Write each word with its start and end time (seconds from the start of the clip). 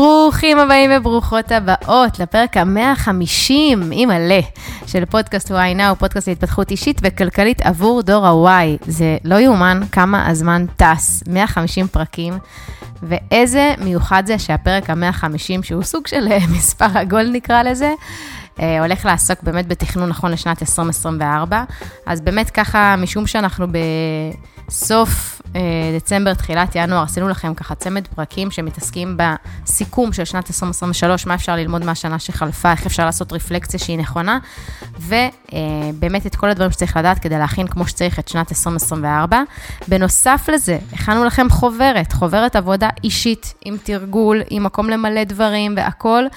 ברוכים 0.00 0.58
הבאים 0.58 0.90
וברוכות 0.94 1.52
הבאות 1.52 2.18
לפרק 2.18 2.56
ה-150, 2.56 3.52
אימא'לה, 3.92 4.40
של 4.86 5.04
פודקאסט 5.04 5.50
וואי 5.50 5.74
נאו, 5.74 5.96
פודקאסט 5.96 6.28
להתפתחות 6.28 6.70
אישית 6.70 7.00
וכלכלית 7.02 7.60
עבור 7.60 8.02
דור 8.02 8.26
ה-Y. 8.26 8.84
זה 8.86 9.16
לא 9.24 9.34
יאומן 9.34 9.80
כמה 9.92 10.28
הזמן 10.28 10.66
טס, 10.76 11.22
150 11.28 11.88
פרקים, 11.88 12.34
ואיזה 13.02 13.74
מיוחד 13.78 14.22
זה 14.26 14.38
שהפרק 14.38 14.90
ה-150, 14.90 15.62
שהוא 15.62 15.82
סוג 15.82 16.06
של 16.06 16.28
אה, 16.30 16.38
מספר 16.56 16.98
עגול 16.98 17.30
נקרא 17.32 17.62
לזה, 17.62 17.92
אה, 18.60 18.80
הולך 18.80 19.04
לעסוק 19.04 19.42
באמת 19.42 19.68
בתכנון 19.68 20.08
נכון 20.08 20.30
לשנת 20.30 20.62
2024. 20.62 21.64
אז 22.06 22.20
באמת 22.20 22.50
ככה, 22.50 22.94
משום 22.98 23.26
שאנחנו 23.26 23.66
בסוף 24.70 25.42
אה, 25.56 25.60
דצמבר, 25.96 26.34
תחילת 26.34 26.72
ינואר, 26.74 27.02
עשינו 27.02 27.28
לכם 27.28 27.54
ככה 27.54 27.74
צמד 27.74 28.06
פרקים 28.06 28.50
שמתעסקים 28.50 29.16
בסיכום 29.16 30.12
של 30.12 30.24
שנת 30.24 30.46
2023, 30.48 31.26
מה 31.26 31.34
אפשר 31.34 31.56
ללמוד 31.56 31.84
מהשנה 31.84 32.18
שחלפה, 32.18 32.72
איך 32.72 32.86
אפשר 32.86 33.04
לעשות 33.04 33.32
רפלקציה 33.32 33.80
שהיא 33.80 33.98
נכונה, 33.98 34.38
ובאמת 34.98 36.26
את 36.26 36.36
כל 36.36 36.50
הדברים 36.50 36.70
שצריך 36.70 36.96
לדעת 36.96 37.18
כדי 37.18 37.38
להכין 37.38 37.66
כמו 37.66 37.86
שצריך 37.86 38.18
את 38.18 38.28
שנת 38.28 38.50
2024. 38.50 39.42
בנוסף 39.88 40.48
לזה, 40.52 40.78
הכנו 40.92 41.24
לכם 41.24 41.50
חוברת, 41.50 42.12
חוברת 42.12 42.56
עבודה 42.56 42.88
אישית, 43.04 43.54
עם 43.64 43.76
תרגול, 43.82 44.42
עם 44.50 44.64
מקום 44.64 44.90
למלא 44.90 45.24
דברים 45.24 45.74
והכול, 45.76 46.28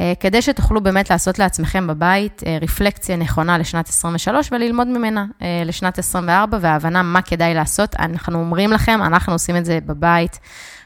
אה, 0.00 0.12
כדי 0.20 0.42
שתוכלו 0.42 0.80
באמת 0.80 1.10
לעשות 1.10 1.38
לעצמכם 1.38 1.86
בבית 1.86 2.42
אה, 2.46 2.58
רפלקציה 2.62 3.16
נכונה 3.16 3.58
לשנת 3.58 3.88
23 3.88 4.52
וללמוד 4.52 4.88
ממנה 4.88 5.24
לשנת 5.64 5.98
24, 5.98 6.58
וההבנה 6.60 7.02
מה 7.02 7.22
כדאי 7.22 7.54
לעשות. 7.54 7.77
אנחנו 7.98 8.38
אומרים 8.38 8.58
אומרים 8.58 8.72
לכם, 8.72 9.00
אנחנו 9.02 9.32
עושים 9.32 9.56
את 9.56 9.64
זה 9.64 9.78
בבית. 9.86 10.38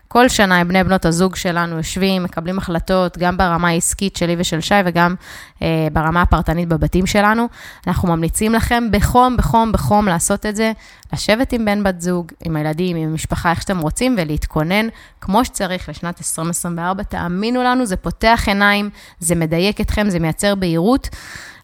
כל 0.09 0.29
שנה 0.29 0.57
עם 0.57 0.69
בני 0.69 0.85
בנות 0.85 1.05
הזוג 1.05 1.37
שלנו 1.37 1.77
יושבים, 1.77 2.23
מקבלים 2.23 2.59
החלטות, 2.59 3.19
גם 3.19 3.37
ברמה 3.37 3.69
העסקית 3.69 4.17
שלי 4.17 4.37
ושל 4.39 4.61
שי 4.61 4.75
וגם 4.85 5.15
אה, 5.63 5.89
ברמה 5.93 6.23
הפרטנית 6.23 6.69
בבתים 6.69 7.07
שלנו. 7.07 7.49
אנחנו 7.87 8.09
ממליצים 8.09 8.55
לכם 8.55 8.85
בחום, 8.91 9.37
בחום, 9.37 9.73
בחום 9.73 10.07
לעשות 10.07 10.47
את 10.47 10.57
זה, 10.57 10.73
לשבת 11.13 11.53
עם 11.53 11.65
בן 11.65 11.85
בת 11.85 12.01
זוג, 12.01 12.33
עם 12.45 12.57
הילדים, 12.57 12.97
עם 12.97 13.09
המשפחה, 13.09 13.51
איך 13.51 13.63
שאתם 13.63 13.79
רוצים, 13.79 14.17
ולהתכונן 14.19 14.89
כמו 15.21 15.45
שצריך 15.45 15.89
לשנת 15.89 16.19
2024. 16.19 17.03
תאמינו 17.03 17.63
לנו, 17.63 17.87
זה 17.87 17.97
פותח 17.97 18.45
עיניים, 18.47 18.91
זה 19.19 19.35
מדייק 19.35 19.81
אתכם, 19.81 20.11
זה 20.11 20.19
מייצר 20.19 20.55
בהירות. 20.55 21.09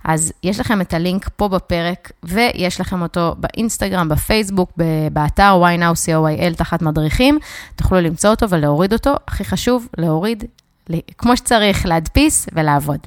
אז 0.09 0.33
יש 0.43 0.61
לכם 0.61 0.81
את 0.81 0.95
הלינק 0.95 1.29
פה 1.37 1.49
בפרק, 1.49 2.13
ויש 2.23 2.81
לכם 2.81 3.03
אותו 3.03 3.35
באינסטגרם, 3.39 4.09
בפייסבוק, 4.09 4.73
באתר 5.13 5.63
ynow.co.il 5.63 6.55
תחת 6.57 6.83
מדריכים. 6.83 7.39
תוכלו 7.77 8.01
למצוא 8.01 8.31
אותו 8.31 8.51
ולהוריד 8.51 8.93
אותו. 8.93 9.15
הכי 9.29 9.45
חשוב, 9.45 9.89
להוריד 9.99 10.45
כמו 11.19 11.37
שצריך, 11.37 11.87
להדפיס 11.87 12.49
ולעבוד. 12.53 12.99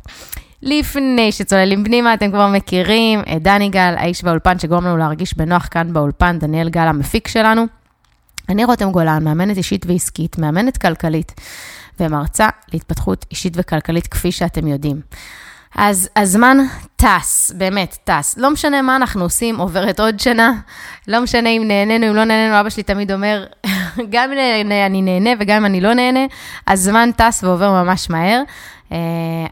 לפני 0.61 1.31
שצוללים 1.31 1.83
פנימה, 1.85 2.13
אתם 2.13 2.31
כבר 2.31 2.47
מכירים 2.47 3.19
את 3.19 3.43
דני 3.43 3.69
גל, 3.69 3.93
האיש 3.97 4.23
באולפן 4.23 4.59
שגורם 4.59 4.85
לנו 4.85 4.97
להרגיש 4.97 5.37
בנוח 5.37 5.67
כאן 5.71 5.93
באולפן, 5.93 6.39
דניאל 6.39 6.69
גל 6.69 6.87
המפיק 6.87 7.27
שלנו. 7.27 7.65
אני 8.49 8.65
רותם 8.65 8.91
גולן, 8.91 9.23
מאמנת 9.23 9.57
אישית 9.57 9.85
ועסקית, 9.85 10.37
מאמנת 10.37 10.77
כלכלית, 10.77 11.33
ומרצה 11.99 12.47
להתפתחות 12.73 13.25
אישית 13.31 13.53
וכלכלית, 13.55 14.07
כפי 14.07 14.31
שאתם 14.31 14.67
יודעים. 14.67 15.01
אז 15.75 16.09
הזמן 16.15 16.57
טס, 16.95 17.51
באמת 17.57 17.97
טס. 18.03 18.37
לא 18.37 18.51
משנה 18.51 18.81
מה 18.81 18.95
אנחנו 18.95 19.23
עושים, 19.23 19.59
עוברת 19.59 19.99
עוד 19.99 20.19
שנה, 20.19 20.51
לא 21.07 21.21
משנה 21.21 21.49
אם 21.49 21.63
נהנינו, 21.67 22.09
אם 22.09 22.15
לא 22.15 22.23
נהנינו, 22.23 22.59
אבא 22.59 22.69
שלי 22.69 22.83
תמיד 22.83 23.11
אומר, 23.11 23.45
גם 24.13 24.31
אם 24.31 24.71
אני 24.71 25.01
נהנה 25.01 25.29
וגם 25.39 25.57
אם 25.57 25.65
אני 25.65 25.81
לא 25.81 25.93
נהנה, 25.93 26.25
הזמן 26.67 27.09
טס 27.17 27.43
ועובר 27.43 27.83
ממש 27.83 28.09
מהר. 28.09 28.43
אה, 28.91 28.97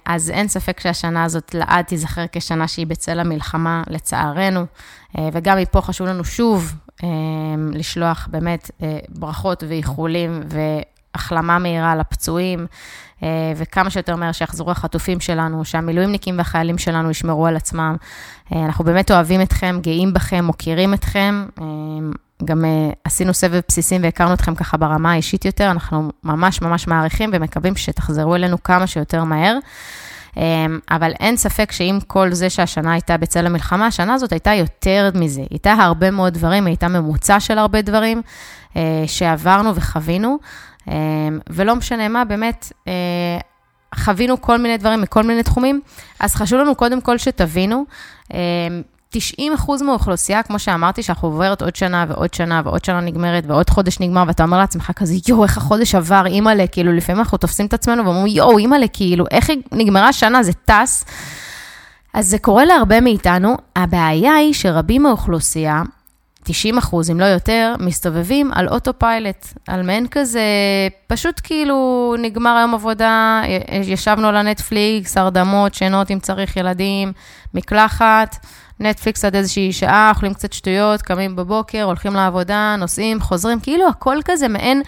אז 0.05 0.29
אין 0.29 0.47
ספק 0.47 0.79
שהשנה 0.79 1.23
הזאת 1.23 1.53
לעד 1.53 1.85
תיזכר 1.85 2.25
כשנה 2.31 2.67
שהיא 2.67 2.87
בצל 2.87 3.19
המלחמה, 3.19 3.83
לצערנו. 3.87 4.65
אה, 5.17 5.29
וגם 5.33 5.57
מפה 5.57 5.81
חשוב 5.81 6.07
לנו 6.07 6.23
שוב 6.23 6.73
אה, 7.03 7.09
לשלוח 7.73 8.27
באמת 8.31 8.71
ברכות 9.09 9.63
ואיחולים 9.67 10.41
והחלמה 11.15 11.59
מהירה 11.59 11.95
לפצועים. 11.95 12.67
אה, 13.23 13.53
וכמה 13.55 13.89
שיותר 13.89 14.15
מהר 14.15 14.31
שיחזרו 14.31 14.71
החטופים 14.71 15.19
שלנו, 15.19 15.65
שהמילואימניקים 15.65 16.37
והחיילים 16.37 16.77
שלנו 16.77 17.11
ישמרו 17.11 17.47
על 17.47 17.55
עצמם. 17.55 17.95
אה, 18.55 18.65
אנחנו 18.65 18.85
באמת 18.85 19.11
אוהבים 19.11 19.41
אתכם, 19.41 19.79
גאים 19.81 20.13
בכם, 20.13 20.45
מוקירים 20.45 20.93
אתכם. 20.93 21.45
אה, 21.61 21.65
גם 22.45 22.65
עשינו 23.03 23.33
סבב 23.33 23.61
בסיסים 23.67 24.03
והכרנו 24.03 24.33
אתכם 24.33 24.55
ככה 24.55 24.77
ברמה 24.77 25.11
האישית 25.11 25.45
יותר, 25.45 25.71
אנחנו 25.71 26.11
ממש 26.23 26.61
ממש 26.61 26.87
מעריכים 26.87 27.29
ומקווים 27.33 27.75
שתחזרו 27.75 28.35
אלינו 28.35 28.63
כמה 28.63 28.87
שיותר 28.87 29.23
מהר. 29.23 29.57
אבל 30.91 31.11
אין 31.19 31.37
ספק 31.37 31.71
שעם 31.71 31.99
כל 32.07 32.33
זה 32.33 32.49
שהשנה 32.49 32.93
הייתה 32.93 33.17
בצל 33.17 33.45
המלחמה, 33.45 33.87
השנה 33.87 34.13
הזאת 34.13 34.31
הייתה 34.31 34.53
יותר 34.53 35.09
מזה. 35.15 35.41
הייתה 35.49 35.73
הרבה 35.73 36.11
מאוד 36.11 36.33
דברים, 36.33 36.65
הייתה 36.65 36.87
ממוצע 36.87 37.39
של 37.39 37.57
הרבה 37.57 37.81
דברים 37.81 38.21
שעברנו 39.07 39.75
וחווינו. 39.75 40.37
אמ, 40.89 41.39
ולא 41.49 41.75
משנה 41.75 42.07
מה, 42.07 42.25
באמת, 42.25 42.71
אה, 42.87 42.93
חווינו 43.95 44.41
כל 44.41 44.57
מיני 44.57 44.77
דברים 44.77 45.01
מכל 45.01 45.23
מיני 45.23 45.43
תחומים, 45.43 45.81
אז 46.19 46.35
חשוב 46.35 46.59
לנו 46.59 46.75
קודם 46.75 47.01
כל 47.01 47.17
שתבינו, 47.17 47.85
90 49.09 49.51
אמ, 49.51 49.53
אחוז 49.53 49.81
מהאוכלוסייה, 49.81 50.43
כמו 50.43 50.59
שאמרתי, 50.59 51.03
שאנחנו 51.03 51.27
עוברת 51.27 51.61
עוד 51.61 51.75
שנה 51.75 52.05
ועוד 52.09 52.33
שנה 52.33 52.61
ועוד 52.65 52.85
שנה 52.85 53.01
נגמרת 53.01 53.43
ועוד 53.47 53.69
חודש 53.69 53.99
נגמר, 53.99 54.23
ואתה 54.27 54.43
אומר 54.43 54.57
לעצמך 54.57 54.91
כזה, 54.95 55.15
יואו, 55.27 55.43
איך 55.43 55.57
החודש 55.57 55.95
עבר, 55.95 56.23
אימא'לה, 56.25 56.67
כאילו, 56.67 56.93
לפעמים 56.93 57.19
אנחנו 57.19 57.37
תופסים 57.37 57.65
את 57.65 57.73
עצמנו 57.73 58.05
ואומרים, 58.05 58.27
יואו, 58.27 58.57
אימא'לה, 58.57 58.87
כאילו, 58.87 59.25
איך 59.31 59.49
נגמרה 59.71 60.07
השנה, 60.07 60.43
זה 60.43 60.53
טס. 60.53 61.05
אז 62.13 62.27
זה 62.27 62.37
קורה 62.39 62.65
להרבה 62.65 63.01
מאיתנו. 63.01 63.55
הבעיה 63.75 64.35
היא 64.35 64.53
שרבים 64.53 65.03
מהאוכלוסייה, 65.03 65.81
90 66.51 66.77
אחוז, 66.77 67.11
אם 67.11 67.19
לא 67.19 67.25
יותר, 67.25 67.75
מסתובבים 67.79 68.51
על 68.53 68.67
אוטו 68.67 68.91
פיילוט, 68.99 69.45
על 69.67 69.83
מעין 69.83 70.07
כזה, 70.07 70.41
פשוט 71.07 71.41
כאילו 71.43 72.15
נגמר 72.19 72.55
היום 72.57 72.73
עבודה, 72.73 73.41
ישבנו 73.83 74.27
על 74.27 74.35
הנטפליקס, 74.35 75.17
הרדמות, 75.17 75.73
שינות 75.73 76.11
אם 76.11 76.19
צריך, 76.19 76.57
ילדים, 76.57 77.13
מקלחת, 77.53 78.35
נטפליקס 78.79 79.25
עד 79.25 79.35
איזושהי 79.35 79.73
שעה, 79.73 80.11
אוכלים 80.15 80.33
קצת 80.33 80.53
שטויות, 80.53 81.01
קמים 81.01 81.35
בבוקר, 81.35 81.83
הולכים 81.83 82.13
לעבודה, 82.13 82.75
נוסעים, 82.79 83.21
חוזרים, 83.21 83.59
כאילו 83.59 83.87
הכל 83.87 84.17
כזה 84.25 84.47
מעין, 84.47 84.81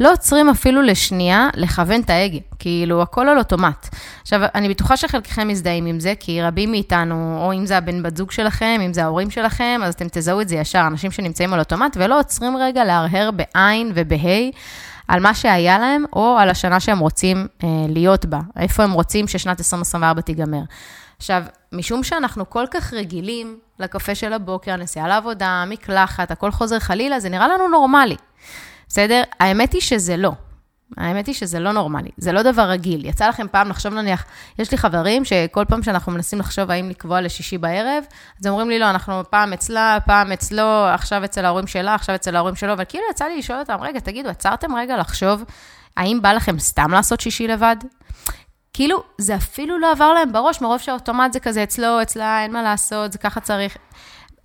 לא 0.00 0.12
עוצרים 0.12 0.48
אפילו 0.48 0.82
לשנייה 0.82 1.48
לכוון 1.54 2.00
את 2.00 2.10
ההגה, 2.10 2.38
כאילו 2.58 3.02
הכל 3.02 3.28
על 3.28 3.38
אוטומט. 3.38 3.88
עכשיו, 4.22 4.40
אני 4.54 4.68
בטוחה 4.68 4.96
שחלקכם 4.96 5.48
מזדהים 5.48 5.86
עם 5.86 6.00
זה, 6.00 6.14
כי 6.20 6.42
רבים 6.42 6.70
מאיתנו, 6.70 7.38
או 7.44 7.52
אם 7.52 7.66
זה 7.66 7.76
הבן 7.78 8.02
בת 8.02 8.16
זוג 8.16 8.30
שלכם, 8.30 8.80
אם 8.86 8.92
זה 8.92 9.04
ההורים 9.04 9.30
שלכם, 9.30 9.80
אז 9.84 9.94
אתם 9.94 10.06
תזהו 10.12 10.40
את 10.40 10.48
זה 10.48 10.54
ישר, 10.54 10.84
אנשים 10.86 11.10
שנמצאים 11.10 11.52
על 11.52 11.58
אוטומט, 11.58 11.96
ולא 12.00 12.18
עוצרים 12.18 12.56
רגע 12.56 12.84
להרהר 12.84 13.30
בעין 13.30 13.92
ובה'. 13.94 14.50
על 15.08 15.20
מה 15.20 15.34
שהיה 15.34 15.78
להם, 15.78 16.04
או 16.12 16.36
על 16.38 16.50
השנה 16.50 16.80
שהם 16.80 16.98
רוצים 16.98 17.46
אה, 17.64 17.68
להיות 17.88 18.26
בה, 18.26 18.40
איפה 18.56 18.82
הם 18.82 18.92
רוצים 18.92 19.28
ששנת 19.28 19.60
2024 19.60 20.20
תיגמר. 20.20 20.60
עכשיו, 21.18 21.44
משום 21.74 22.02
שאנחנו 22.02 22.50
כל 22.50 22.64
כך 22.70 22.92
רגילים 22.92 23.58
לקפה 23.78 24.14
של 24.14 24.32
הבוקר, 24.32 24.72
הנסיעה 24.72 25.08
לעבודה, 25.08 25.64
מקלחת, 25.66 26.30
הכל 26.30 26.50
חוזר 26.50 26.78
חלילה, 26.78 27.20
זה 27.20 27.28
נראה 27.28 27.48
לנו 27.48 27.68
נורמלי. 27.68 28.16
בסדר? 28.88 29.22
האמת 29.40 29.72
היא 29.72 29.80
שזה 29.80 30.16
לא. 30.16 30.32
האמת 30.96 31.26
היא 31.26 31.34
שזה 31.34 31.60
לא 31.60 31.72
נורמלי, 31.72 32.10
זה 32.16 32.32
לא 32.32 32.42
דבר 32.42 32.62
רגיל. 32.62 33.04
יצא 33.04 33.28
לכם 33.28 33.46
פעם 33.50 33.68
לחשוב 33.68 33.94
נניח, 33.94 34.24
יש 34.58 34.70
לי 34.70 34.78
חברים 34.78 35.24
שכל 35.24 35.64
פעם 35.68 35.82
שאנחנו 35.82 36.12
מנסים 36.12 36.38
לחשוב 36.38 36.70
האם 36.70 36.88
לקבוע 36.90 37.20
לשישי 37.20 37.58
בערב, 37.58 38.04
אז 38.40 38.46
אומרים 38.46 38.68
לי, 38.68 38.78
לא, 38.78 38.90
אנחנו 38.90 39.22
פעם 39.30 39.52
אצלה, 39.52 39.98
פעם 40.06 40.32
אצלו, 40.32 40.86
עכשיו 40.94 41.24
אצל 41.24 41.44
ההורים 41.44 41.66
שלה, 41.66 41.94
עכשיו 41.94 42.14
אצל 42.14 42.36
ההורים 42.36 42.56
שלו, 42.56 42.72
אבל 42.72 42.84
כאילו 42.88 43.04
יצא 43.10 43.24
לי 43.24 43.38
לשאול 43.38 43.58
אותם, 43.58 43.78
רגע, 43.80 44.00
תגידו, 44.00 44.28
עצרתם 44.28 44.76
רגע 44.76 44.96
לחשוב, 44.96 45.44
האם 45.96 46.22
בא 46.22 46.32
לכם 46.32 46.58
סתם 46.58 46.90
לעשות 46.90 47.20
שישי 47.20 47.48
לבד? 47.48 47.76
כאילו, 48.74 49.02
זה 49.18 49.36
אפילו 49.36 49.78
לא 49.78 49.92
עבר 49.92 50.12
להם 50.12 50.32
בראש, 50.32 50.60
מרוב 50.60 50.78
שהאוטומט 50.78 51.32
זה 51.32 51.40
כזה 51.40 51.62
אצלו, 51.62 52.02
אצלה, 52.02 52.42
אין 52.42 52.52
מה 52.52 52.62
לעשות, 52.62 53.12
זה 53.12 53.18
ככה 53.18 53.40
צריך. 53.40 53.76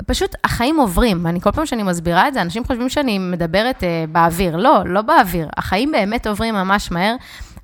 פשוט 0.05 0.35
החיים 0.43 0.79
עוברים, 0.79 1.25
ואני 1.25 1.41
כל 1.41 1.51
פעם 1.51 1.65
שאני 1.65 1.83
מסבירה 1.83 2.27
את 2.27 2.33
זה, 2.33 2.41
אנשים 2.41 2.65
חושבים 2.65 2.89
שאני 2.89 3.19
מדברת 3.19 3.83
אה, 3.83 4.05
באוויר. 4.11 4.57
לא, 4.57 4.83
לא 4.85 5.01
באוויר. 5.01 5.47
החיים 5.57 5.91
באמת 5.91 6.27
עוברים 6.27 6.53
ממש 6.53 6.91
מהר, 6.91 7.15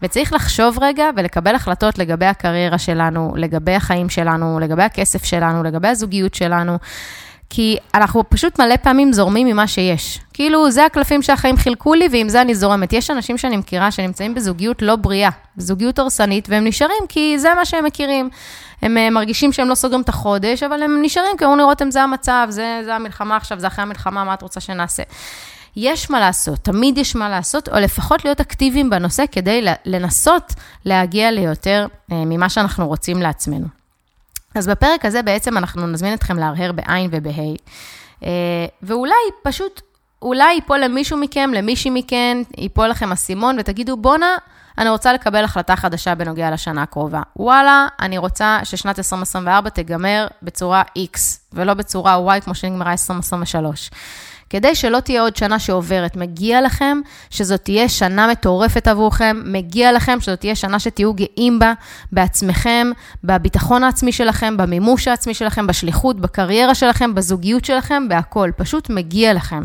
וצריך 0.01 0.33
לחשוב 0.33 0.77
רגע 0.81 1.05
ולקבל 1.15 1.55
החלטות 1.55 1.97
לגבי 1.97 2.25
הקריירה 2.25 2.77
שלנו, 2.77 3.33
לגבי 3.35 3.75
החיים 3.75 4.09
שלנו, 4.09 4.59
לגבי 4.59 4.83
הכסף 4.83 5.23
שלנו, 5.23 5.63
לגבי 5.63 5.87
הזוגיות 5.87 6.33
שלנו. 6.33 6.77
כי 7.49 7.77
אנחנו 7.93 8.23
פשוט 8.29 8.59
מלא 8.59 8.77
פעמים 8.77 9.13
זורמים 9.13 9.47
ממה 9.47 9.67
שיש. 9.67 10.19
כאילו, 10.33 10.71
זה 10.71 10.85
הקלפים 10.85 11.21
שהחיים 11.21 11.57
חילקו 11.57 11.93
לי, 11.93 12.07
ועם 12.11 12.29
זה 12.29 12.41
אני 12.41 12.55
זורמת. 12.55 12.93
יש 12.93 13.11
אנשים 13.11 13.37
שאני 13.37 13.57
מכירה 13.57 13.91
שנמצאים 13.91 14.33
בזוגיות 14.33 14.81
לא 14.81 14.95
בריאה, 14.95 15.29
בזוגיות 15.57 15.99
הרסנית, 15.99 16.49
והם 16.49 16.67
נשארים 16.67 17.03
כי 17.09 17.39
זה 17.39 17.49
מה 17.55 17.65
שהם 17.65 17.85
מכירים. 17.85 18.29
הם 18.81 18.97
אה, 18.97 19.09
מרגישים 19.09 19.53
שהם 19.53 19.69
לא 19.69 19.75
סוגרים 19.75 20.01
את 20.01 20.09
החודש, 20.09 20.63
אבל 20.63 20.83
הם 20.83 20.99
נשארים 21.01 21.37
כי 21.37 21.43
אומרים 21.43 21.59
לראות 21.59 21.81
אם 21.81 21.91
זה 21.91 22.01
המצב, 22.01 22.47
זה, 22.49 22.81
זה 22.85 22.95
המלחמה 22.95 23.37
עכשיו, 23.37 23.59
זה 23.59 23.67
אחרי 23.67 23.83
המלחמה, 23.83 24.23
מה 24.23 24.33
את 24.33 24.41
רוצה 24.41 24.59
שנעשה? 24.59 25.03
יש 25.75 26.09
מה 26.09 26.19
לעשות, 26.19 26.59
תמיד 26.59 26.97
יש 26.97 27.15
מה 27.15 27.29
לעשות, 27.29 27.69
או 27.69 27.75
לפחות 27.75 28.25
להיות 28.25 28.41
אקטיביים 28.41 28.89
בנושא 28.89 29.23
כדי 29.31 29.65
לנסות 29.85 30.53
להגיע 30.85 31.31
ליותר 31.31 31.87
אה, 32.11 32.25
ממה 32.25 32.49
שאנחנו 32.49 32.87
רוצים 32.87 33.21
לעצמנו. 33.21 33.84
אז 34.55 34.67
בפרק 34.67 35.05
הזה 35.05 35.21
בעצם 35.21 35.57
אנחנו 35.57 35.87
נזמין 35.87 36.13
אתכם 36.13 36.37
להרהר 36.37 36.71
בעין 36.71 37.09
ובה', 37.11 37.41
אה, 38.23 38.29
ואולי 38.81 39.13
פשוט, 39.43 39.81
אולי 40.21 40.53
ייפול 40.53 40.79
למישהו 40.79 41.17
מכם, 41.17 41.51
למישהי 41.53 41.91
מכן, 41.91 42.37
ייפול 42.57 42.87
לכם 42.87 43.11
אסימון 43.11 43.55
ותגידו, 43.59 43.97
בואנה, 43.97 44.35
אני 44.77 44.89
רוצה 44.89 45.13
לקבל 45.13 45.43
החלטה 45.43 45.75
חדשה 45.75 46.15
בנוגע 46.15 46.51
לשנה 46.51 46.83
הקרובה. 46.83 47.21
וואלה, 47.35 47.87
אני 47.99 48.17
רוצה 48.17 48.59
ששנת 48.63 48.99
2024 48.99 49.69
תיגמר 49.69 50.27
בצורה 50.41 50.83
X, 50.97 51.19
ולא 51.53 51.73
בצורה 51.73 52.37
Y 52.37 52.41
כמו 52.41 52.55
שנגמרה 52.55 52.91
2023. 52.91 53.91
כדי 54.49 54.75
שלא 54.75 54.99
תהיה 54.99 55.21
עוד 55.21 55.35
שנה 55.35 55.59
שעוברת. 55.59 56.15
מגיע 56.15 56.61
לכם 56.61 56.97
שזאת 57.29 57.63
תהיה 57.63 57.89
שנה 57.89 58.27
מטורפת 58.27 58.87
עבורכם, 58.87 59.41
מגיע 59.45 59.91
לכם 59.91 60.17
שזאת 60.21 60.39
תהיה 60.39 60.55
שנה 60.55 60.79
שתהיו 60.79 61.13
גאים 61.13 61.59
בה, 61.59 61.73
בעצמכם, 62.11 62.91
בביטחון 63.23 63.83
העצמי 63.83 64.11
שלכם, 64.11 64.57
במימוש 64.57 65.07
העצמי 65.07 65.33
שלכם, 65.33 65.67
בשליחות, 65.67 66.19
בקריירה 66.19 66.75
שלכם, 66.75 67.15
בזוגיות 67.15 67.65
שלכם, 67.65 68.07
בהכול. 68.09 68.51
פשוט 68.57 68.89
מגיע 68.89 69.33
לכם. 69.33 69.63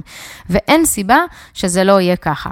ואין 0.51 0.85
סיבה 0.85 1.19
שזה 1.55 1.85
לא 1.85 2.01
יהיה 2.01 2.17
ככה. 2.17 2.51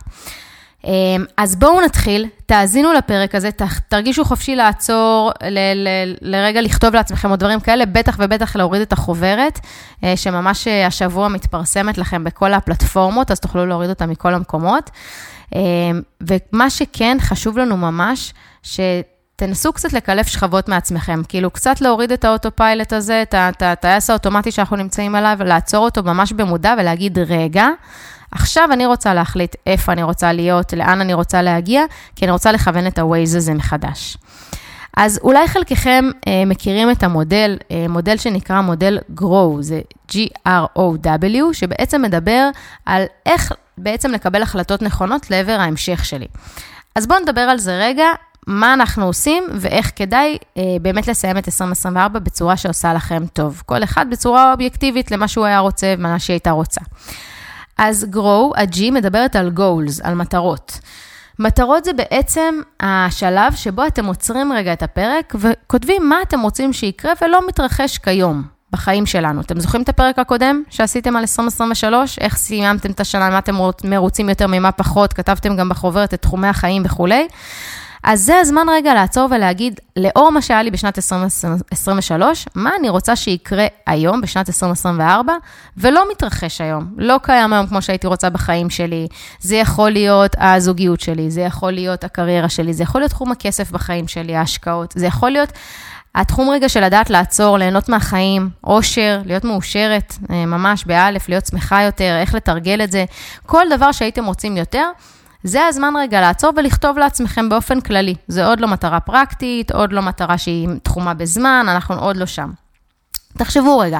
אמ, 0.84 1.24
אז 1.36 1.56
בואו 1.56 1.80
נתחיל, 1.80 2.26
תאזינו 2.46 2.92
לפרק 2.92 3.34
הזה, 3.34 3.50
תרגישו 3.88 4.24
חופשי 4.24 4.56
לעצור, 4.56 5.32
ל- 5.42 5.88
ל- 5.88 6.14
לרגע 6.20 6.60
לכתוב 6.60 6.94
לעצמכם 6.94 7.30
עוד 7.30 7.40
דברים 7.40 7.60
כאלה, 7.60 7.86
בטח 7.86 8.16
ובטח 8.18 8.56
להוריד 8.56 8.82
את 8.82 8.92
החוברת, 8.92 9.60
אה, 10.04 10.16
שממש 10.16 10.68
אה, 10.68 10.86
השבוע 10.86 11.28
מתפרסמת 11.28 11.98
לכם 11.98 12.24
בכל 12.24 12.54
הפלטפורמות, 12.54 13.30
אז 13.30 13.40
תוכלו 13.40 13.66
להוריד 13.66 13.90
אותה 13.90 14.06
מכל 14.06 14.34
המקומות. 14.34 14.90
אמ, 15.54 15.60
ומה 16.20 16.70
שכן, 16.70 17.16
חשוב 17.20 17.58
לנו 17.58 17.76
ממש, 17.76 18.34
ש... 18.62 18.80
תנסו 19.36 19.72
קצת 19.72 19.92
לקלף 19.92 20.26
שכבות 20.26 20.68
מעצמכם, 20.68 21.22
כאילו 21.28 21.50
קצת 21.50 21.80
להוריד 21.80 22.12
את 22.12 22.24
האוטופיילוט 22.24 22.92
הזה, 22.92 23.22
את 23.22 23.62
הטייס 23.62 24.10
האוטומטי 24.10 24.52
שאנחנו 24.52 24.76
נמצאים 24.76 25.14
עליו, 25.14 25.36
ולעצור 25.38 25.84
אותו 25.84 26.02
ממש 26.02 26.32
במודע 26.32 26.74
ולהגיד, 26.78 27.18
רגע, 27.18 27.68
עכשיו 28.30 28.68
אני 28.72 28.86
רוצה 28.86 29.14
להחליט 29.14 29.54
איפה 29.66 29.92
אני 29.92 30.02
רוצה 30.02 30.32
להיות, 30.32 30.72
לאן 30.72 31.00
אני 31.00 31.14
רוצה 31.14 31.42
להגיע, 31.42 31.82
כי 32.16 32.24
אני 32.24 32.32
רוצה 32.32 32.52
לכוון 32.52 32.86
את 32.86 32.98
ה-Waze 32.98 33.36
הזה 33.36 33.54
מחדש. 33.54 34.16
אז 34.96 35.20
אולי 35.22 35.48
חלקכם 35.48 36.04
אה, 36.28 36.42
מכירים 36.46 36.90
את 36.90 37.02
המודל, 37.02 37.56
אה, 37.70 37.86
מודל 37.88 38.16
שנקרא 38.16 38.60
מודל 38.60 38.98
GROW, 39.20 39.60
זה 39.60 39.80
G-R-O-W, 40.12 41.52
שבעצם 41.52 42.02
מדבר 42.02 42.48
על 42.86 43.02
איך 43.26 43.52
בעצם 43.78 44.10
לקבל 44.10 44.42
החלטות 44.42 44.82
נכונות 44.82 45.30
לעבר 45.30 45.56
ההמשך 45.60 46.04
שלי. 46.04 46.26
אז 46.94 47.06
בואו 47.06 47.20
נדבר 47.20 47.40
על 47.40 47.58
זה 47.58 47.78
רגע, 47.78 48.06
מה 48.46 48.74
אנחנו 48.74 49.06
עושים 49.06 49.44
ואיך 49.54 49.92
כדאי 49.96 50.38
אה, 50.56 50.62
באמת 50.82 51.08
לסיים 51.08 51.38
את 51.38 51.48
2024 51.48 52.18
בצורה 52.18 52.56
שעושה 52.56 52.92
לכם 52.94 53.26
טוב. 53.32 53.62
כל 53.66 53.84
אחד 53.84 54.06
בצורה 54.10 54.52
אובייקטיבית 54.52 55.10
למה 55.10 55.28
שהוא 55.28 55.44
היה 55.44 55.58
רוצה 55.58 55.94
ומה 55.98 56.18
שהיא 56.18 56.34
הייתה 56.34 56.50
רוצה. 56.50 56.80
אז 57.78 58.06
grow, 58.12 58.60
ה-G 58.60 58.90
מדברת 58.92 59.36
על 59.36 59.50
goals, 59.56 60.00
על 60.02 60.14
מטרות. 60.14 60.78
מטרות 61.38 61.84
זה 61.84 61.92
בעצם 61.92 62.60
השלב 62.80 63.54
שבו 63.54 63.86
אתם 63.86 64.06
עוצרים 64.06 64.52
רגע 64.52 64.72
את 64.72 64.82
הפרק 64.82 65.34
וכותבים 65.38 66.08
מה 66.08 66.16
אתם 66.22 66.40
רוצים 66.40 66.72
שיקרה 66.72 67.12
ולא 67.22 67.48
מתרחש 67.48 67.98
כיום 67.98 68.42
בחיים 68.72 69.06
שלנו. 69.06 69.40
אתם 69.40 69.60
זוכרים 69.60 69.82
את 69.82 69.88
הפרק 69.88 70.18
הקודם 70.18 70.62
שעשיתם 70.70 71.16
על 71.16 71.22
2023? 71.22 72.18
איך 72.18 72.36
סיימתם 72.36 72.90
את 72.90 73.00
השנה, 73.00 73.30
מה 73.30 73.38
אתם 73.38 73.54
מרוצים 73.84 74.28
יותר, 74.28 74.46
ממה 74.46 74.72
פחות, 74.72 75.12
כתבתם 75.12 75.56
גם 75.56 75.68
בחוברת 75.68 76.14
את 76.14 76.22
תחומי 76.22 76.48
החיים 76.48 76.82
וכולי. 76.86 77.28
אז 78.02 78.20
זה 78.20 78.40
הזמן 78.40 78.66
רגע 78.70 78.94
לעצור 78.94 79.28
ולהגיד, 79.30 79.80
לאור 79.96 80.30
מה 80.30 80.42
שהיה 80.42 80.62
לי 80.62 80.70
בשנת 80.70 80.98
2023, 80.98 82.46
מה 82.54 82.70
אני 82.78 82.88
רוצה 82.88 83.16
שיקרה 83.16 83.66
היום, 83.86 84.20
בשנת 84.20 84.48
2024, 84.48 85.32
ולא 85.76 86.04
מתרחש 86.10 86.60
היום, 86.60 86.94
לא 86.96 87.16
קיים 87.22 87.52
היום 87.52 87.66
כמו 87.66 87.82
שהייתי 87.82 88.06
רוצה 88.06 88.30
בחיים 88.30 88.70
שלי. 88.70 89.06
זה 89.40 89.56
יכול 89.56 89.90
להיות 89.90 90.36
הזוגיות 90.38 91.00
שלי, 91.00 91.30
זה 91.30 91.40
יכול 91.40 91.72
להיות 91.72 92.04
הקריירה 92.04 92.48
שלי, 92.48 92.74
זה 92.74 92.82
יכול 92.82 93.00
להיות 93.00 93.10
תחום 93.10 93.32
הכסף 93.32 93.70
בחיים 93.70 94.08
שלי, 94.08 94.36
ההשקעות, 94.36 94.94
זה 94.96 95.06
יכול 95.06 95.30
להיות... 95.30 95.52
התחום 96.14 96.50
רגע 96.50 96.68
של 96.68 96.84
לדעת 96.84 97.10
לעצור, 97.10 97.58
ליהנות 97.58 97.88
מהחיים, 97.88 98.50
אושר, 98.64 99.20
להיות 99.24 99.44
מאושרת, 99.44 100.14
אה, 100.30 100.46
ממש 100.46 100.84
באלף, 100.84 101.28
להיות 101.28 101.46
שמחה 101.46 101.82
יותר, 101.82 102.16
איך 102.20 102.34
לתרגל 102.34 102.82
את 102.84 102.92
זה, 102.92 103.04
כל 103.46 103.64
דבר 103.76 103.92
שהייתם 103.92 104.24
רוצים 104.24 104.56
יותר, 104.56 104.90
זה 105.48 105.66
הזמן 105.66 105.94
רגע 105.96 106.20
לעצור 106.20 106.52
ולכתוב 106.56 106.98
לעצמכם 106.98 107.48
באופן 107.48 107.80
כללי. 107.80 108.14
זה 108.28 108.46
עוד 108.46 108.60
לא 108.60 108.68
מטרה 108.68 109.00
פרקטית, 109.00 109.70
עוד 109.70 109.92
לא 109.92 110.02
מטרה 110.02 110.38
שהיא 110.38 110.68
תחומה 110.82 111.14
בזמן, 111.14 111.66
אנחנו 111.68 111.94
עוד 111.94 112.16
לא 112.16 112.26
שם. 112.26 112.50
תחשבו 113.38 113.78
רגע, 113.78 113.98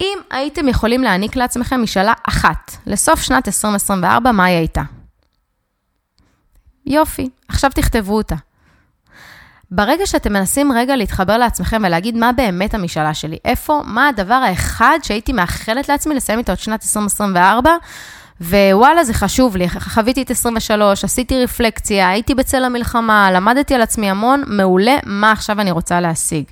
אם 0.00 0.18
הייתם 0.30 0.68
יכולים 0.68 1.02
להעניק 1.02 1.36
לעצמכם 1.36 1.82
משאלה 1.82 2.12
אחת 2.28 2.72
לסוף 2.86 3.22
שנת 3.22 3.48
2024, 3.48 4.32
מה 4.32 4.44
היא 4.44 4.56
הייתה? 4.56 4.82
יופי, 6.86 7.28
עכשיו 7.48 7.70
תכתבו 7.74 8.16
אותה. 8.16 8.34
ברגע 9.70 10.06
שאתם 10.06 10.32
מנסים 10.32 10.72
רגע 10.72 10.96
להתחבר 10.96 11.38
לעצמכם 11.38 11.82
ולהגיד 11.86 12.16
מה 12.16 12.32
באמת 12.32 12.74
המשאלה 12.74 13.14
שלי, 13.14 13.38
איפה, 13.44 13.82
מה 13.84 14.08
הדבר 14.08 14.34
האחד 14.34 14.98
שהייתי 15.02 15.32
מאחלת 15.32 15.88
לעצמי 15.88 16.14
לסיים 16.14 16.38
איתו 16.38 16.52
את 16.52 16.58
שנת 16.58 16.82
2024, 16.82 17.70
ווואלה, 18.40 19.04
זה 19.04 19.14
חשוב 19.14 19.56
לי, 19.56 19.68
חוויתי 19.68 20.22
את 20.22 20.30
23, 20.30 21.04
עשיתי 21.04 21.42
רפלקציה, 21.44 22.08
הייתי 22.08 22.34
בצל 22.34 22.64
המלחמה, 22.64 23.30
למדתי 23.32 23.74
על 23.74 23.82
עצמי 23.82 24.10
המון, 24.10 24.42
מעולה, 24.46 24.96
מה 25.04 25.32
עכשיו 25.32 25.60
אני 25.60 25.70
רוצה 25.70 26.00
להשיג. 26.00 26.44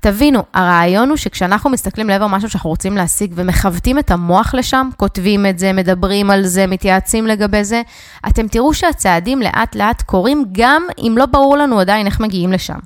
תבינו, 0.00 0.42
הרעיון 0.54 1.08
הוא 1.08 1.16
שכשאנחנו 1.16 1.70
מסתכלים 1.70 2.08
לעבר 2.08 2.26
משהו 2.26 2.50
שאנחנו 2.50 2.70
רוצים 2.70 2.96
להשיג 2.96 3.32
ומכוותים 3.34 3.98
את 3.98 4.10
המוח 4.10 4.54
לשם, 4.54 4.88
כותבים 4.96 5.46
את 5.46 5.58
זה, 5.58 5.72
מדברים 5.72 6.30
על 6.30 6.42
זה, 6.42 6.66
מתייעצים 6.66 7.26
לגבי 7.26 7.64
זה, 7.64 7.82
אתם 8.28 8.48
תראו 8.48 8.74
שהצעדים 8.74 9.42
לאט 9.42 9.74
לאט 9.74 10.02
קורים 10.02 10.44
גם 10.52 10.82
אם 10.98 11.14
לא 11.18 11.26
ברור 11.26 11.56
לנו 11.56 11.80
עדיין 11.80 12.06
איך 12.06 12.20
מגיעים 12.20 12.52
לשם. 12.52 12.78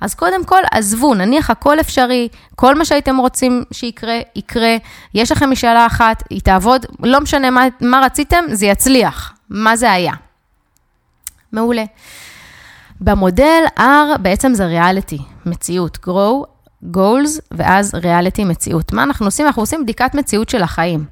אז 0.00 0.14
קודם 0.14 0.44
כל, 0.44 0.60
עזבו, 0.70 1.14
נניח 1.14 1.50
הכל 1.50 1.80
אפשרי, 1.80 2.28
כל 2.54 2.74
מה 2.74 2.84
שהייתם 2.84 3.16
רוצים 3.16 3.64
שיקרה, 3.72 4.18
יקרה, 4.36 4.76
יש 5.14 5.32
לכם 5.32 5.50
משאלה 5.50 5.86
אחת, 5.86 6.22
היא 6.30 6.40
תעבוד, 6.40 6.86
לא 7.02 7.20
משנה 7.20 7.50
מה, 7.50 7.64
מה 7.80 8.00
רציתם, 8.04 8.44
זה 8.52 8.66
יצליח. 8.66 9.32
מה 9.50 9.76
זה 9.76 9.92
היה? 9.92 10.12
מעולה. 11.52 11.84
במודל 13.00 13.62
R 13.78 14.18
בעצם 14.20 14.54
זה 14.54 14.66
ריאליטי, 14.66 15.18
מציאות, 15.46 15.98
grow, 16.06 16.55
goals, 16.84 17.40
ואז 17.50 17.94
ריאליטי 17.94 18.44
מציאות. 18.44 18.92
מה 18.92 19.02
אנחנו 19.02 19.26
עושים? 19.26 19.46
אנחנו 19.46 19.62
עושים 19.62 19.82
בדיקת 19.82 20.14
מציאות 20.14 20.48
של 20.48 20.62
החיים. 20.62 21.04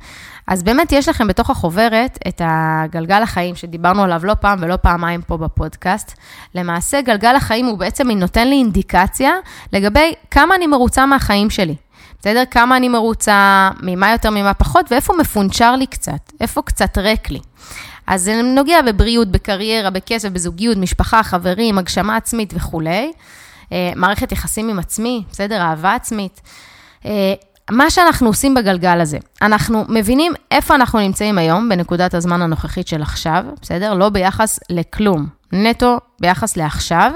אז 0.47 0.63
באמת 0.63 0.93
יש 0.93 1.09
לכם 1.09 1.27
בתוך 1.27 1.51
החוברת 1.51 2.19
את 2.29 2.41
הגלגל 2.45 3.23
החיים 3.23 3.55
שדיברנו 3.55 4.03
עליו 4.03 4.21
לא 4.25 4.35
פעם 4.41 4.59
ולא 4.63 4.77
פעמיים 4.77 5.23
פה 5.23 5.37
בפודקאסט. 5.37 6.13
למעשה, 6.55 7.01
גלגל 7.01 7.37
החיים 7.37 7.67
הוא 7.67 7.79
בעצם 7.79 8.11
נותן 8.11 8.49
לי 8.49 8.57
אינדיקציה 8.57 9.33
לגבי 9.73 10.15
כמה 10.31 10.55
אני 10.55 10.67
מרוצה 10.67 11.07
מהחיים 11.07 11.51
שלי. 11.51 11.75
בסדר? 12.21 12.43
כמה 12.51 12.77
אני 12.77 12.89
מרוצה, 12.89 13.71
ממה 13.83 14.13
יותר, 14.13 14.31
ממה 14.31 14.55
פחות, 14.55 14.93
ואיפה 14.93 15.15
מפונצ'ר 15.21 15.77
לי 15.77 15.87
קצת, 15.87 16.33
איפה 16.41 16.63
קצת 16.63 16.99
ריק 16.99 17.31
לי. 17.31 17.41
אז 18.07 18.23
זה 18.23 18.43
נוגע 18.43 18.83
בבריאות, 18.83 19.29
בקריירה, 19.29 19.91
בכסף, 19.91 20.29
בזוגיות, 20.29 20.77
משפחה, 20.77 21.23
חברים, 21.23 21.79
הגשמה 21.79 22.17
עצמית 22.17 22.55
וכולי. 22.57 23.13
אה, 23.73 23.93
מערכת 23.97 24.33
יחסים 24.33 24.69
עם 24.69 24.79
עצמי, 24.79 25.25
בסדר? 25.31 25.61
אהבה 25.61 25.95
עצמית. 25.95 26.41
אה, 27.07 27.35
מה 27.71 27.91
שאנחנו 27.91 28.27
עושים 28.27 28.55
בגלגל 28.55 29.01
הזה, 29.01 29.19
אנחנו 29.43 29.85
מבינים 29.89 30.33
איפה 30.51 30.75
אנחנו 30.75 30.99
נמצאים 30.99 31.39
היום, 31.39 31.69
בנקודת 31.69 32.15
הזמן 32.15 32.43
הנוכחית 32.43 32.89
של 32.89 33.03
עכשיו, 33.03 33.45
בסדר? 33.63 33.95
לא 33.95 34.09
ביחס 34.09 34.61
לכלום, 34.71 35.27
נטו 35.53 35.99
ביחס 36.21 36.57
לעכשיו, 36.57 37.13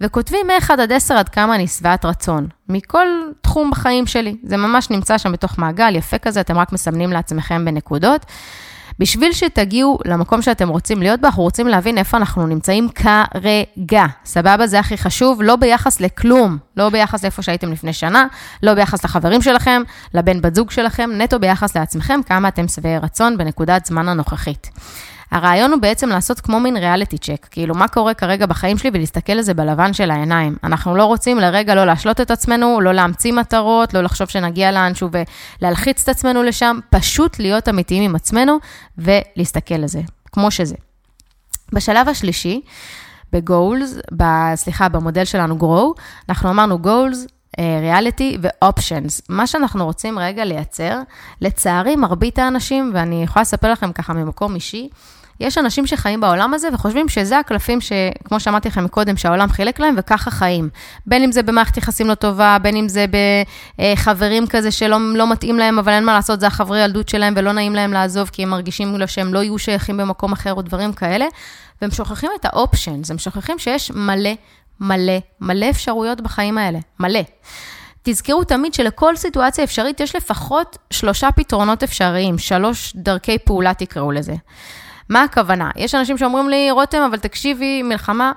וכותבים 0.00 0.46
מ-1 0.46 0.72
עד 0.72 0.92
10 0.92 1.14
עד 1.14 1.28
כמה 1.28 1.54
אני 1.54 1.66
שבעת 1.66 2.04
רצון, 2.04 2.46
מכל 2.68 3.06
תחום 3.40 3.70
בחיים 3.70 4.06
שלי. 4.06 4.36
זה 4.42 4.56
ממש 4.56 4.90
נמצא 4.90 5.18
שם 5.18 5.32
בתוך 5.32 5.58
מעגל 5.58 5.96
יפה 5.96 6.18
כזה, 6.18 6.40
אתם 6.40 6.58
רק 6.58 6.72
מסמנים 6.72 7.10
לעצמכם 7.10 7.64
בנקודות. 7.64 8.26
בשביל 8.98 9.32
שתגיעו 9.32 9.98
למקום 10.04 10.42
שאתם 10.42 10.68
רוצים 10.68 11.02
להיות 11.02 11.20
בו, 11.20 11.26
אנחנו 11.26 11.42
רוצים 11.42 11.68
להבין 11.68 11.98
איפה 11.98 12.16
אנחנו 12.16 12.46
נמצאים 12.46 12.88
כרגע. 12.88 14.04
סבבה? 14.24 14.66
זה 14.66 14.78
הכי 14.78 14.98
חשוב, 14.98 15.42
לא 15.42 15.56
ביחס 15.56 16.00
לכלום, 16.00 16.58
לא 16.76 16.88
ביחס 16.88 17.22
לאיפה 17.22 17.42
שהייתם 17.42 17.72
לפני 17.72 17.92
שנה, 17.92 18.26
לא 18.62 18.74
ביחס 18.74 19.04
לחברים 19.04 19.42
שלכם, 19.42 19.82
לבן 20.14 20.40
בת 20.40 20.54
זוג 20.54 20.70
שלכם, 20.70 21.10
נטו 21.18 21.38
ביחס 21.38 21.76
לעצמכם, 21.76 22.20
כמה 22.26 22.48
אתם 22.48 22.68
שבעי 22.68 22.98
רצון 22.98 23.38
בנקודת 23.38 23.86
זמן 23.86 24.08
הנוכחית. 24.08 24.70
הרעיון 25.30 25.72
הוא 25.72 25.80
בעצם 25.80 26.08
לעשות 26.08 26.40
כמו 26.40 26.60
מין 26.60 26.76
ריאליטי 26.76 27.18
צ'ק, 27.18 27.46
כאילו 27.50 27.74
מה 27.74 27.88
קורה 27.88 28.14
כרגע 28.14 28.46
בחיים 28.46 28.78
שלי 28.78 28.90
ולהסתכל 28.94 29.32
לזה 29.32 29.54
בלבן 29.54 29.92
של 29.92 30.10
העיניים. 30.10 30.56
אנחנו 30.64 30.96
לא 30.96 31.04
רוצים 31.04 31.38
לרגע 31.38 31.74
לא 31.74 31.84
להשלות 31.84 32.20
את 32.20 32.30
עצמנו, 32.30 32.80
לא 32.80 32.92
להמציא 32.92 33.32
מטרות, 33.32 33.94
לא 33.94 34.00
לחשוב 34.00 34.28
שנגיע 34.28 34.72
לאנשהו 34.72 35.08
ולהלחיץ 35.60 36.02
את 36.02 36.08
עצמנו 36.08 36.42
לשם, 36.42 36.78
פשוט 36.90 37.38
להיות 37.38 37.68
אמיתיים 37.68 38.02
עם 38.02 38.14
עצמנו 38.14 38.58
ולהסתכל 38.98 39.74
לזה, 39.74 40.00
כמו 40.32 40.50
שזה. 40.50 40.74
בשלב 41.72 42.08
השלישי, 42.08 42.60
בגולס, 43.32 43.98
סליחה, 44.54 44.88
במודל 44.88 45.24
שלנו 45.24 45.56
grow, 45.60 46.00
אנחנו 46.28 46.50
אמרנו 46.50 46.78
גולס, 46.78 47.26
ריאליטי 47.80 48.38
ואופשנס. 48.42 49.22
מה 49.28 49.46
שאנחנו 49.46 49.84
רוצים 49.84 50.18
רגע 50.18 50.44
לייצר, 50.44 50.98
לצערי 51.40 51.96
מרבית 51.96 52.38
האנשים, 52.38 52.90
ואני 52.94 53.22
יכולה 53.24 53.40
לספר 53.40 53.72
לכם 53.72 53.92
ככה 53.92 54.12
ממקום 54.12 54.54
אישי, 54.54 54.88
יש 55.40 55.58
אנשים 55.58 55.86
שחיים 55.86 56.20
בעולם 56.20 56.54
הזה 56.54 56.68
וחושבים 56.72 57.08
שזה 57.08 57.38
הקלפים 57.38 57.78
שכמו 57.80 58.40
שאמרתי 58.40 58.68
לכם 58.68 58.88
קודם, 58.88 59.16
שהעולם 59.16 59.48
חילק 59.48 59.80
להם 59.80 59.94
וככה 59.98 60.30
חיים. 60.30 60.68
בין 61.06 61.22
אם 61.22 61.32
זה 61.32 61.42
במערכת 61.42 61.76
יחסים 61.76 62.06
לא 62.08 62.14
טובה, 62.14 62.56
בין 62.62 62.76
אם 62.76 62.88
זה 62.88 63.06
בחברים 63.78 64.46
כזה 64.46 64.70
שלא 64.70 64.98
לא 65.14 65.32
מתאים 65.32 65.58
להם, 65.58 65.78
אבל 65.78 65.92
אין 65.92 66.04
מה 66.04 66.12
לעשות, 66.12 66.40
זה 66.40 66.46
החברי 66.46 66.84
ילדות 66.84 67.08
שלהם 67.08 67.34
ולא 67.36 67.52
נעים 67.52 67.74
להם 67.74 67.92
לעזוב, 67.92 68.30
כי 68.32 68.42
הם 68.42 68.50
מרגישים 68.50 68.96
לו 68.96 69.08
שהם 69.08 69.34
לא 69.34 69.38
יהיו 69.38 69.58
שייכים 69.58 69.96
במקום 69.96 70.32
אחר 70.32 70.54
או 70.54 70.62
דברים 70.62 70.92
כאלה. 70.92 71.26
והם 71.82 71.90
שוכחים 71.90 72.30
את 72.40 72.44
האופשנס, 72.44 73.10
הם 73.10 73.18
שוכחים 73.18 73.58
שיש 73.58 73.90
מלא, 73.90 74.30
מלא, 74.80 75.18
מלא 75.40 75.70
אפשרויות 75.70 76.20
בחיים 76.20 76.58
האלה, 76.58 76.78
מלא. 77.00 77.20
תזכרו 78.02 78.44
תמיד 78.44 78.74
שלכל 78.74 79.16
סיטואציה 79.16 79.64
אפשרית 79.64 80.00
יש 80.00 80.16
לפחות 80.16 80.78
שלושה 80.90 81.28
פתרונות 81.36 81.82
אפשריים, 81.82 82.38
שלוש 82.38 82.92
דרכי 82.96 83.38
פעולה 83.38 83.74
תקראו 83.74 84.12
לזה. 84.12 84.34
מה 85.08 85.22
הכוונה? 85.22 85.70
יש 85.76 85.94
אנשים 85.94 86.18
שאומרים 86.18 86.48
לי, 86.48 86.70
רותם, 86.70 87.02
אבל 87.10 87.18
תקשיבי, 87.18 87.82
מלחמה, 87.82 88.32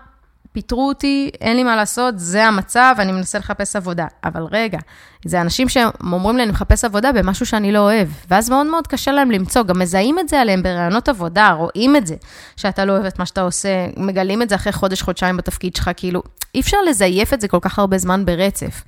פיטרו 0.58 0.88
אותי, 0.88 1.30
אין 1.42 1.56
לי 1.56 1.64
מה 1.64 1.76
לעשות, 1.76 2.20
זה 2.20 2.46
המצב, 2.46 2.96
אני 3.00 3.12
מנסה 3.12 3.40
לחפש 3.40 3.76
עבודה. 3.76 4.06
אבל 4.24 4.44
רגע, 4.52 4.78
זה 5.26 5.42
אנשים 5.42 5.70
שאומרים 5.70 6.38
לי, 6.38 6.44
אני 6.44 6.52
מחפש 6.52 6.86
עבודה 6.86 7.12
במשהו 7.12 7.46
שאני 7.46 7.72
לא 7.72 7.80
אוהב, 7.80 8.08
ואז 8.30 8.50
מאוד 8.50 8.68
מאוד 8.68 8.88
קשה 8.88 9.12
להם 9.12 9.32
למצוא, 9.32 9.64
גם 9.64 9.80
מזהים 9.80 10.20
את 10.20 10.30
זה 10.30 10.42
עליהם 10.42 10.64
בראיונות 10.64 11.10
עבודה, 11.10 11.52
רואים 11.52 11.96
את 11.96 12.08
זה, 12.08 12.16
שאתה 12.56 12.86
לא 12.86 12.92
אוהב 12.92 13.06
את 13.06 13.20
מה 13.20 13.26
שאתה 13.26 13.42
עושה, 13.42 13.70
מגלים 13.98 14.42
את 14.42 14.50
זה 14.50 14.56
אחרי 14.56 14.74
חודש, 14.74 15.02
חודשיים 15.02 15.38
בתפקיד 15.38 15.76
שלך, 15.76 15.92
כאילו, 15.98 16.24
אי 16.56 16.60
אפשר 16.60 16.78
לזייף 16.90 17.34
את 17.34 17.42
זה 17.42 17.48
כל 17.48 17.60
כך 17.62 17.80
הרבה 17.80 17.98
זמן 17.98 18.26
ברצף. 18.26 18.84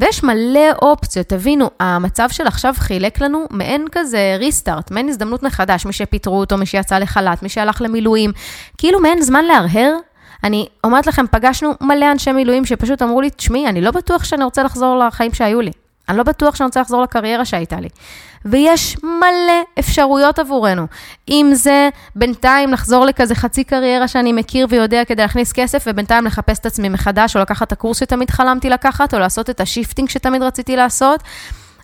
ויש 0.00 0.22
מלא 0.22 0.72
אופציות, 0.82 1.26
תבינו, 1.26 1.70
המצב 1.80 2.28
של 2.30 2.46
עכשיו 2.46 2.74
חילק 2.78 3.20
לנו 3.20 3.46
מעין 3.50 3.86
כזה 3.92 4.36
ריסטארט, 4.38 4.90
מעין 4.90 5.08
הזדמנות 5.08 5.42
מחדש, 5.42 5.86
מי 5.86 5.92
שפיטרו 5.92 6.40
אותו, 6.40 6.56
מי 6.56 6.66
שיצא 6.66 6.98
לחל"ת, 6.98 7.42
מי 7.42 7.48
שהלך 7.48 7.82
למילואים, 7.82 8.32
כאילו 8.78 9.00
מעין 9.00 9.22
זמן 9.22 9.44
להרהר. 9.44 9.92
אני 10.44 10.66
אומרת 10.84 11.06
לכם, 11.06 11.26
פגשנו 11.30 11.70
מלא 11.80 12.12
אנשי 12.12 12.32
מילואים 12.32 12.64
שפשוט 12.64 13.02
אמרו 13.02 13.20
לי, 13.20 13.30
תשמעי, 13.30 13.68
אני 13.68 13.80
לא 13.80 13.90
בטוח 13.90 14.24
שאני 14.24 14.44
רוצה 14.44 14.62
לחזור 14.62 14.96
לחיים 14.96 15.32
שהיו 15.32 15.60
לי. 15.60 15.70
אני 16.08 16.16
לא 16.16 16.22
בטוח 16.22 16.54
שאני 16.54 16.66
רוצה 16.66 16.80
לחזור 16.80 17.02
לקריירה 17.02 17.44
שהייתה 17.44 17.80
לי. 17.80 17.88
ויש 18.44 18.96
מלא 19.02 19.62
אפשרויות 19.78 20.38
עבורנו. 20.38 20.86
אם 21.28 21.50
זה 21.52 21.88
בינתיים 22.16 22.72
לחזור 22.72 23.04
לכזה 23.04 23.34
חצי 23.34 23.64
קריירה 23.64 24.08
שאני 24.08 24.32
מכיר 24.32 24.66
ויודע 24.70 25.04
כדי 25.04 25.22
להכניס 25.22 25.52
כסף, 25.52 25.84
ובינתיים 25.86 26.24
לחפש 26.24 26.58
את 26.58 26.66
עצמי 26.66 26.88
מחדש, 26.88 27.36
או 27.36 27.40
לקחת 27.40 27.66
את 27.66 27.72
הקורס 27.72 28.00
שתמיד 28.00 28.30
חלמתי 28.30 28.70
לקחת, 28.70 29.14
או 29.14 29.18
לעשות 29.18 29.50
את 29.50 29.60
ה 29.60 29.65
shifting 29.65 30.08
שתמיד 30.08 30.42
רציתי 30.42 30.76
לעשות. 30.76 31.22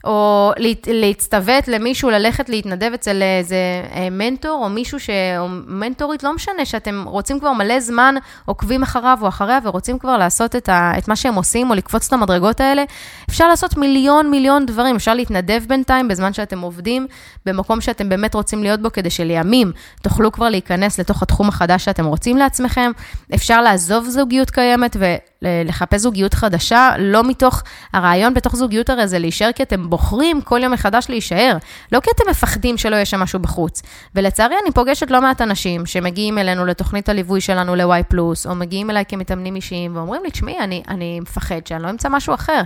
או 0.04 0.52
להצטוות 0.87 1.69
למישהו, 1.69 2.11
ללכת 2.11 2.49
להתנדב 2.49 2.90
אצל 2.95 3.23
איזה 3.23 3.57
אה, 3.95 4.11
מנטור, 4.11 4.64
או 4.64 4.69
מישהו 4.69 5.00
ש... 5.00 5.11
או 5.38 5.49
מנטורית, 5.66 6.23
לא 6.23 6.35
משנה, 6.35 6.64
שאתם 6.64 7.04
רוצים 7.07 7.40
כבר 7.40 7.52
מלא 7.52 7.80
זמן, 7.80 8.14
עוקבים 8.45 8.83
אחריו 8.83 9.19
או 9.23 9.28
אחריה, 9.28 9.59
ורוצים 9.64 9.99
כבר 9.99 10.19
לעשות 10.19 10.57
את, 10.57 10.69
ה... 10.69 10.92
את 10.99 11.09
מה 11.09 11.16
שהם 11.16 11.35
עושים, 11.35 11.71
או 11.71 11.75
לקפוץ 11.75 12.07
את 12.07 12.12
המדרגות 12.12 12.61
האלה. 12.61 12.85
אפשר 13.30 13.49
לעשות 13.49 13.76
מיליון 13.76 14.30
מיליון 14.30 14.66
דברים, 14.66 14.97
אפשר 14.97 15.14
להתנדב 15.14 15.62
בינתיים, 15.69 16.09
בזמן 16.09 16.33
שאתם 16.33 16.61
עובדים, 16.61 17.07
במקום 17.47 17.80
שאתם 17.80 18.09
באמת 18.09 18.35
רוצים 18.35 18.62
להיות 18.62 18.80
בו, 18.83 18.92
כדי 18.92 19.11
שלימים 19.11 19.73
תוכלו 20.02 20.33
כבר 20.33 20.49
להיכנס 20.49 21.00
לתוך 21.00 21.23
התחום 21.23 21.49
החדש 21.49 21.85
שאתם 21.85 22.04
רוצים 22.04 22.37
לעצמכם. 22.37 22.90
אפשר 23.35 23.62
לעזוב 23.62 24.04
זוגיות 24.09 24.50
קיימת 24.50 24.97
ולחפש 25.42 26.00
זוגיות 26.00 26.35
חדשה, 26.35 26.90
לא 26.99 27.25
מתוך, 27.25 27.62
הרעיון 27.92 28.35
בתוך 28.35 28.56
זוגיות 28.56 28.90
הרי 28.90 29.09
זה 29.09 29.18
להישאר 29.18 29.52
כי 29.52 29.62
אתם 29.62 29.90
בוחרים 29.90 30.40
כל 30.40 30.61
יום 30.62 30.73
מחדש 30.73 31.06
להישאר, 31.09 31.56
לא 31.92 32.00
כי 32.00 32.11
אתם 32.16 32.30
מפחדים 32.30 32.78
שלא 32.78 32.94
יהיה 32.94 33.04
שם 33.04 33.20
משהו 33.20 33.38
בחוץ. 33.38 33.82
ולצערי, 34.14 34.54
אני 34.62 34.73
פוגשת 34.73 35.11
לא 35.11 35.20
מעט 35.20 35.40
אנשים 35.40 35.87
שמגיעים 35.87 36.38
אלינו 36.38 36.66
לתוכנית 36.66 37.09
הליווי 37.09 37.40
שלנו 37.40 37.76
ל-Y+, 37.76 38.16
או 38.47 38.54
מגיעים 38.54 38.90
אליי 38.90 39.04
כמתאמנים 39.09 39.56
אישיים, 39.56 39.97
ואומרים 39.97 40.23
לי, 40.25 40.30
תשמעי, 40.30 40.59
אני, 40.59 40.82
אני 40.88 41.20
מפחד 41.20 41.66
שאני 41.66 41.82
לא 41.82 41.90
אמצא 41.90 42.09
משהו 42.09 42.35
אחר. 42.35 42.61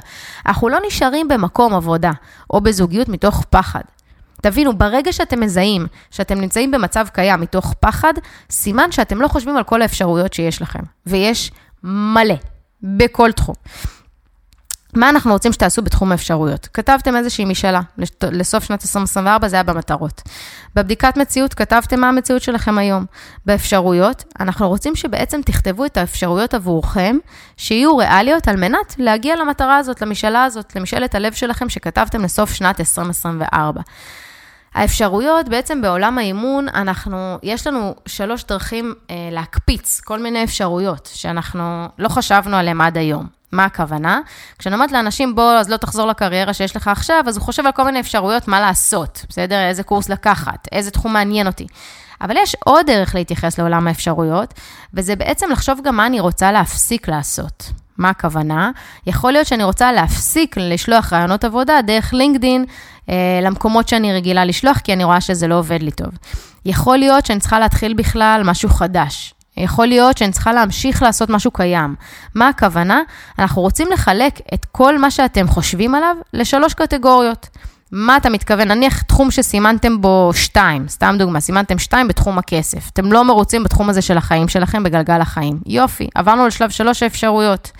אנחנו 0.47 0.69
לא 0.69 0.79
נשארים 0.87 1.29
במקום 1.29 1.75
עבודה, 1.75 2.13
או 2.51 2.61
בזוגיות 2.61 3.09
מתוך 3.09 3.45
פחד. 3.51 3.81
תבינו, 4.43 4.79
ברגע 4.79 5.13
שאתם 5.13 5.41
מזהים 5.41 5.87
שאתם 6.11 6.41
נמצאים 6.41 6.71
במצב 6.71 7.07
קיים 7.13 7.41
מתוך 7.41 7.75
פחד, 7.81 8.13
סימן 8.51 8.93
שאתם 8.93 9.21
לא 9.21 9.29
חושבים 9.29 9.57
על 9.57 9.65
כל 9.65 9.83
האפשרויות 9.83 10.33
שיש 10.33 10.63
לכם. 10.63 10.81
ויש 11.07 11.51
מלא, 11.85 12.35
בכל 12.85 13.33
תחום. 13.33 13.55
מה 14.97 15.09
אנחנו 15.11 15.33
רוצים 15.33 15.53
שתעשו 15.53 15.83
בתחום 15.83 16.13
האפשרויות? 16.13 16.69
כתבתם 16.73 17.17
איזושהי 17.17 17.45
משאלה 17.45 17.81
לסוף 18.23 18.65
שנת 18.65 18.83
2024, 18.83 19.49
זה 19.49 19.57
היה 19.57 19.63
במטרות. 19.63 20.23
בבדיקת 20.75 21.17
מציאות 21.17 21.55
כתבתם 21.55 22.01
מה 22.01 22.09
המציאות 22.09 22.43
שלכם 22.43 22.79
היום. 22.79 23.05
באפשרויות, 23.47 24.25
אנחנו 24.41 24.69
רוצים 24.69 24.97
שבעצם 24.97 25.41
תכתבו 25.43 25.85
את 25.85 25.97
האפשרויות 25.97 26.55
עבורכם, 26.55 27.17
שיהיו 27.57 27.97
ריאליות 27.97 28.49
על 28.49 28.57
מנת 28.57 28.95
להגיע 28.99 29.37
למטרה 29.37 29.77
הזאת, 29.77 30.03
למשאלה 30.03 30.45
הזאת, 30.45 30.77
למשאלת 30.77 31.15
הלב 31.15 31.33
שלכם 31.33 31.69
שכתבתם 31.69 32.25
לסוף 32.25 32.55
שנת 32.55 32.81
2024. 32.81 33.81
האפשרויות, 34.75 35.49
בעצם 35.49 35.83
בעולם 35.83 36.19
האימון, 36.19 36.69
אנחנו, 36.69 37.39
יש 37.43 37.67
לנו 37.67 37.95
שלוש 38.07 38.45
דרכים 38.45 38.95
אה, 39.11 39.29
להקפיץ 39.33 40.01
כל 40.01 40.19
מיני 40.19 40.45
אפשרויות 40.45 41.11
שאנחנו 41.15 41.89
לא 41.99 42.09
חשבנו 42.09 42.57
עליהן 42.57 42.81
עד 42.81 42.99
היום. 42.99 43.27
מה 43.53 43.65
הכוונה? 43.65 44.21
כשאני 44.59 44.75
אומרת 44.75 44.93
לאנשים, 44.93 45.35
בוא, 45.35 45.53
אז 45.53 45.71
לא 45.71 45.77
תחזור 45.77 46.07
לקריירה 46.07 46.55
שיש 46.55 46.77
לך 46.77 46.89
עכשיו, 46.89 47.25
אז 47.27 47.37
הוא 47.37 47.45
חושב 47.45 47.67
על 47.67 47.73
כל 47.73 47.85
מיני 47.85 48.01
אפשרויות 48.01 48.49
מה 48.49 48.61
לעשות, 48.61 49.25
בסדר? 49.29 49.69
איזה 49.69 49.83
קורס 49.83 50.09
לקחת, 50.09 50.69
איזה 50.73 50.91
תחום 50.91 51.13
מעניין 51.13 51.47
אותי. 51.47 51.67
אבל 52.21 52.35
יש 52.39 52.57
עוד 52.65 52.87
דרך 52.87 53.15
להתייחס 53.15 53.59
לעולם 53.59 53.89
האפשרויות, 53.89 54.55
וזה 54.95 55.17
בעצם 55.17 55.51
לחשוב 55.51 55.81
גם 55.85 55.97
מה 55.97 56.07
אני 56.07 56.21
רוצה 56.21 56.53
להפסיק 56.53 57.09
לעשות. 57.09 57.73
מה 57.99 58.11
הכוונה? 58.11 58.71
יכול 59.07 59.33
להיות 59.33 59.47
שאני 59.47 59.65
רוצה 59.65 59.93
להפסיק 59.93 60.57
לשלוח 60.57 61.13
רעיונות 61.13 61.45
עבודה 61.45 61.83
דרך 61.83 62.15
לינקדין 62.15 62.65
אה, 63.09 63.41
למקומות 63.43 63.89
שאני 63.89 64.13
רגילה 64.13 64.45
לשלוח, 64.45 64.79
כי 64.79 64.93
אני 64.93 65.05
רואה 65.05 65.21
שזה 65.21 65.49
לא 65.49 65.59
עובד 65.59 65.83
לי 65.83 65.91
טוב. 65.91 66.11
יכול 66.65 66.99
להיות 66.99 67.27
שאני 67.27 67.41
צריכה 67.41 67.59
להתחיל 67.59 67.95
בכלל 67.95 68.43
משהו 68.45 68.69
חדש. 68.69 69.35
יכול 69.57 69.87
להיות 69.87 70.19
שאני 70.19 70.33
צריכה 70.33 70.53
להמשיך 70.53 71.03
לעשות 71.03 71.31
משהו 71.31 71.51
קיים. 71.51 71.95
מה 72.35 72.49
הכוונה? 72.49 73.01
אנחנו 73.39 73.63
רוצים 73.63 73.89
לחלק 73.93 74.41
את 74.55 74.65
כל 74.65 74.99
מה 74.99 75.11
שאתם 75.11 75.49
חושבים 75.49 75.95
עליו 75.95 76.17
לשלוש 76.33 76.75
קטגוריות. 76.75 77.49
מה 77.93 78.17
אתה 78.17 78.31
מתכוון? 78.31 78.69
נניח 78.69 79.03
תחום 79.03 79.31
שסימנתם 79.31 80.01
בו 80.01 80.31
שתיים, 80.35 80.89
סתם 80.89 81.17
דוגמה, 81.19 81.41
סימנתם 81.41 81.79
שתיים 81.79 82.09
בתחום 82.09 82.39
הכסף. 82.39 82.91
אתם 82.93 83.13
לא 83.13 83.25
מרוצים 83.25 83.65
בתחום 83.65 83.91
הזה 83.91 84.03
של 84.03 84.17
החיים 84.17 84.49
שלכם, 84.49 84.83
בגלגל 84.83 85.21
החיים. 85.21 85.61
יופי, 85.67 86.09
עברנו 86.15 86.47
לשלב 86.47 86.71
שלוש 86.71 87.03
האפשרויות. 87.03 87.71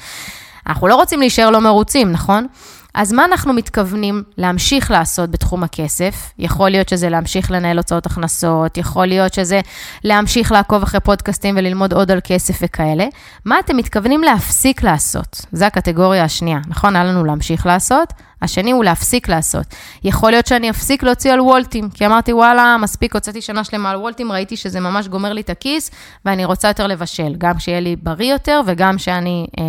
אנחנו 0.67 0.89
לא 0.89 0.95
רוצים 0.95 1.21
להישאר 1.21 1.51
לא 1.51 1.61
מרוצים, 1.61 2.13
נכון? 2.13 2.47
אז 2.95 3.13
מה 3.13 3.25
אנחנו 3.25 3.53
מתכוונים 3.53 4.23
להמשיך 4.39 4.91
לעשות 4.91 5.31
בתחום 5.31 5.63
הכסף? 5.63 6.33
יכול 6.39 6.71
להיות 6.71 6.89
שזה 6.89 7.09
להמשיך 7.09 7.51
לנהל 7.51 7.77
הוצאות 7.77 8.07
הכנסות, 8.07 8.77
יכול 8.77 9.07
להיות 9.07 9.35
שזה 9.35 9.61
להמשיך 10.05 10.53
לעקוב 10.53 10.83
אחרי 10.83 11.01
פודקאסטים 11.01 11.55
וללמוד 11.59 11.93
עוד 11.93 12.11
על 12.11 12.21
כסף 12.25 12.59
וכאלה. 12.63 13.07
מה 13.45 13.59
אתם 13.59 13.77
מתכוונים 13.77 14.23
להפסיק 14.23 14.83
לעשות? 14.83 15.47
זו 15.53 15.65
הקטגוריה 15.65 16.25
השנייה, 16.25 16.59
נכון? 16.69 16.97
היה 16.97 17.05
לנו 17.05 17.25
להמשיך 17.25 17.67
לעשות, 17.67 18.13
השני 18.45 18.71
הוא 18.71 18.85
להפסיק 18.85 19.29
לעשות. 19.29 19.67
יכול 20.05 20.31
להיות 20.31 20.47
שאני 20.47 20.71
אפסיק 20.71 21.03
להוציא 21.03 21.33
על 21.33 21.41
וולטים, 21.41 21.91
כי 21.91 22.07
אמרתי, 22.07 22.33
וואלה, 22.33 22.77
מספיק, 22.81 23.15
הוצאתי 23.15 23.41
שנה 23.41 23.65
שלמה 23.65 23.91
על 23.91 23.97
וולטים, 23.97 24.33
ראיתי 24.33 24.57
שזה 24.57 24.81
ממש 24.81 25.09
גומר 25.09 25.33
לי 25.33 25.41
את 25.41 25.51
הכיס, 25.51 25.91
ואני 26.25 26.45
רוצה 26.45 26.69
יותר 26.69 26.87
לבשל, 26.87 27.35
גם 27.39 27.59
שיהיה 27.59 27.81
לי 27.81 27.97
בריא 27.97 28.33
יותר 28.33 28.61
וגם 28.67 28.99
שאני... 28.99 29.47
אה, 29.59 29.65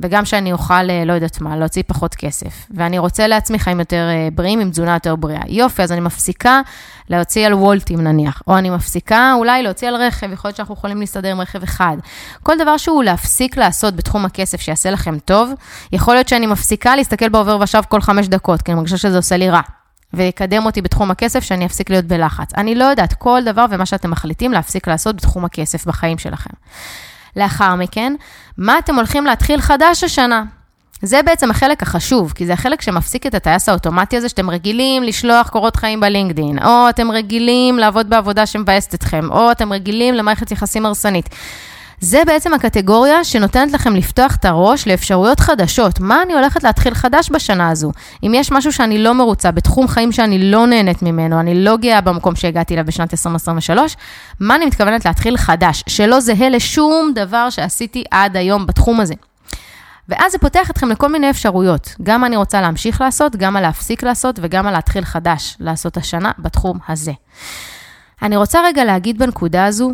וגם 0.00 0.24
שאני 0.24 0.52
אוכל, 0.52 0.90
אה, 0.90 1.04
לא 1.04 1.12
יודעת 1.12 1.40
מה, 1.40 1.56
להוציא 1.56 1.82
פחות 1.86 2.14
כסף. 2.14 2.66
ואני 2.70 2.98
רוצה 2.98 3.26
לעצמי 3.26 3.58
חיים 3.58 3.80
יותר 3.80 4.08
אה, 4.10 4.28
בריאים 4.34 4.60
עם 4.60 4.70
תזונה 4.70 4.94
יותר 4.94 5.16
בריאה. 5.16 5.42
יופי, 5.46 5.82
אז 5.82 5.92
אני 5.92 6.00
מפסיקה 6.00 6.60
להוציא 7.08 7.46
על 7.46 7.54
וולטים 7.54 8.00
נניח, 8.00 8.42
או 8.46 8.58
אני 8.58 8.70
מפסיקה 8.70 9.32
אולי 9.36 9.62
להוציא 9.62 9.88
על 9.88 9.96
רכב, 9.96 10.32
יכול 10.32 10.48
להיות 10.48 10.56
שאנחנו 10.56 10.74
יכולים 10.74 11.00
להסתדר 11.00 11.30
עם 11.30 11.40
רכב 11.40 11.62
אחד. 11.62 11.96
כל 12.42 12.58
דבר 12.58 12.76
שהוא 12.76 13.04
להפסיק 13.04 13.56
לעשות 13.56 13.96
בתחום 13.96 14.24
הכסף 14.24 14.60
שיעשה 14.60 14.90
לכם 14.90 15.18
טוב, 15.18 15.50
יכול 15.92 16.14
להיות 16.14 16.28
שאני 16.28 16.46
מפסיקה 16.46 16.96
להסתכל 16.96 17.28
בעובר 17.28 17.58
ושב 17.60 17.82
כל 17.88 18.00
חמש 18.00 18.28
דקות, 18.28 18.62
כי 18.62 18.72
אני 18.72 18.76
מרגישה 18.76 18.96
שזה 18.96 19.16
עושה 19.16 19.36
לי 19.36 19.50
רע. 19.50 19.60
ויקדם 20.14 20.66
אותי 20.66 20.82
בתחום 20.82 21.10
הכסף, 21.10 21.40
שאני 21.40 21.66
אפסיק 21.66 21.90
להיות 21.90 22.04
בלחץ. 22.04 22.54
אני 22.56 22.74
לא 22.74 22.84
יודעת, 22.84 23.12
כל 23.12 23.40
דבר 23.44 23.64
ומה 23.70 23.86
שאתם 23.86 24.10
מחליטים 24.10 24.52
להפסיק 24.52 24.88
לעשות 24.88 25.16
בתחום 25.16 25.44
הכסף 25.44 25.86
בחיים 25.86 26.18
שלכם. 26.18 26.50
לאחר 27.38 27.74
מכן, 27.74 28.14
מה 28.58 28.78
אתם 28.78 28.94
הולכים 28.94 29.26
להתחיל 29.26 29.60
חדש 29.60 30.04
השנה? 30.04 30.44
זה 31.02 31.22
בעצם 31.22 31.50
החלק 31.50 31.82
החשוב, 31.82 32.32
כי 32.32 32.46
זה 32.46 32.52
החלק 32.52 32.82
שמפסיק 32.82 33.26
את 33.26 33.34
הטייס 33.34 33.68
האוטומטי 33.68 34.16
הזה, 34.16 34.28
שאתם 34.28 34.50
רגילים 34.50 35.02
לשלוח 35.02 35.48
קורות 35.48 35.76
חיים 35.76 36.00
בלינקדין, 36.00 36.58
או 36.58 36.88
אתם 36.88 37.10
רגילים 37.10 37.78
לעבוד 37.78 38.10
בעבודה 38.10 38.46
שמבאסת 38.46 38.94
אתכם, 38.94 39.30
או 39.30 39.52
אתם 39.52 39.72
רגילים 39.72 40.14
למערכת 40.14 40.52
יחסים 40.52 40.86
הרסנית. 40.86 41.28
זה 42.00 42.22
בעצם 42.26 42.54
הקטגוריה 42.54 43.24
שנותנת 43.24 43.72
לכם 43.72 43.96
לפתוח 43.96 44.36
את 44.36 44.44
הראש 44.44 44.88
לאפשרויות 44.88 45.40
חדשות. 45.40 46.00
מה 46.00 46.22
אני 46.22 46.34
הולכת 46.34 46.64
להתחיל 46.64 46.94
חדש 46.94 47.30
בשנה 47.30 47.70
הזו? 47.70 47.92
אם 48.22 48.32
יש 48.34 48.52
משהו 48.52 48.72
שאני 48.72 48.98
לא 48.98 49.14
מרוצה, 49.14 49.50
בתחום 49.50 49.88
חיים 49.88 50.12
שאני 50.12 50.50
לא 50.50 50.66
נהנית 50.66 51.02
ממנו, 51.02 51.40
אני 51.40 51.64
לא 51.64 51.76
גאה 51.76 52.00
במקום 52.00 52.36
שהגעתי 52.36 52.74
אליו 52.74 52.84
בשנת 52.84 53.12
2023, 53.12 53.96
מה 54.40 54.54
אני 54.54 54.66
מתכוונת 54.66 55.04
להתחיל 55.04 55.36
חדש, 55.36 55.84
שלא 55.86 56.20
זהה 56.20 56.48
לשום 56.48 57.12
דבר 57.14 57.50
שעשיתי 57.50 58.04
עד 58.10 58.36
היום 58.36 58.66
בתחום 58.66 59.00
הזה. 59.00 59.14
ואז 60.08 60.32
זה 60.32 60.38
פותח 60.38 60.70
אתכם 60.70 60.88
לכל 60.88 61.08
מיני 61.08 61.30
אפשרויות, 61.30 61.94
גם 62.02 62.24
אני 62.24 62.36
רוצה 62.36 62.60
להמשיך 62.60 63.00
לעשות, 63.00 63.36
גם 63.36 63.52
מה 63.52 63.60
להפסיק 63.60 64.02
לעשות 64.02 64.38
וגם 64.42 64.64
מה 64.64 64.72
להתחיל 64.72 65.04
חדש 65.04 65.56
לעשות 65.60 65.96
השנה 65.96 66.30
בתחום 66.38 66.78
הזה. 66.88 67.12
אני 68.22 68.36
רוצה 68.36 68.60
רגע 68.64 68.84
להגיד 68.84 69.18
בנקודה 69.18 69.64
הזו, 69.64 69.92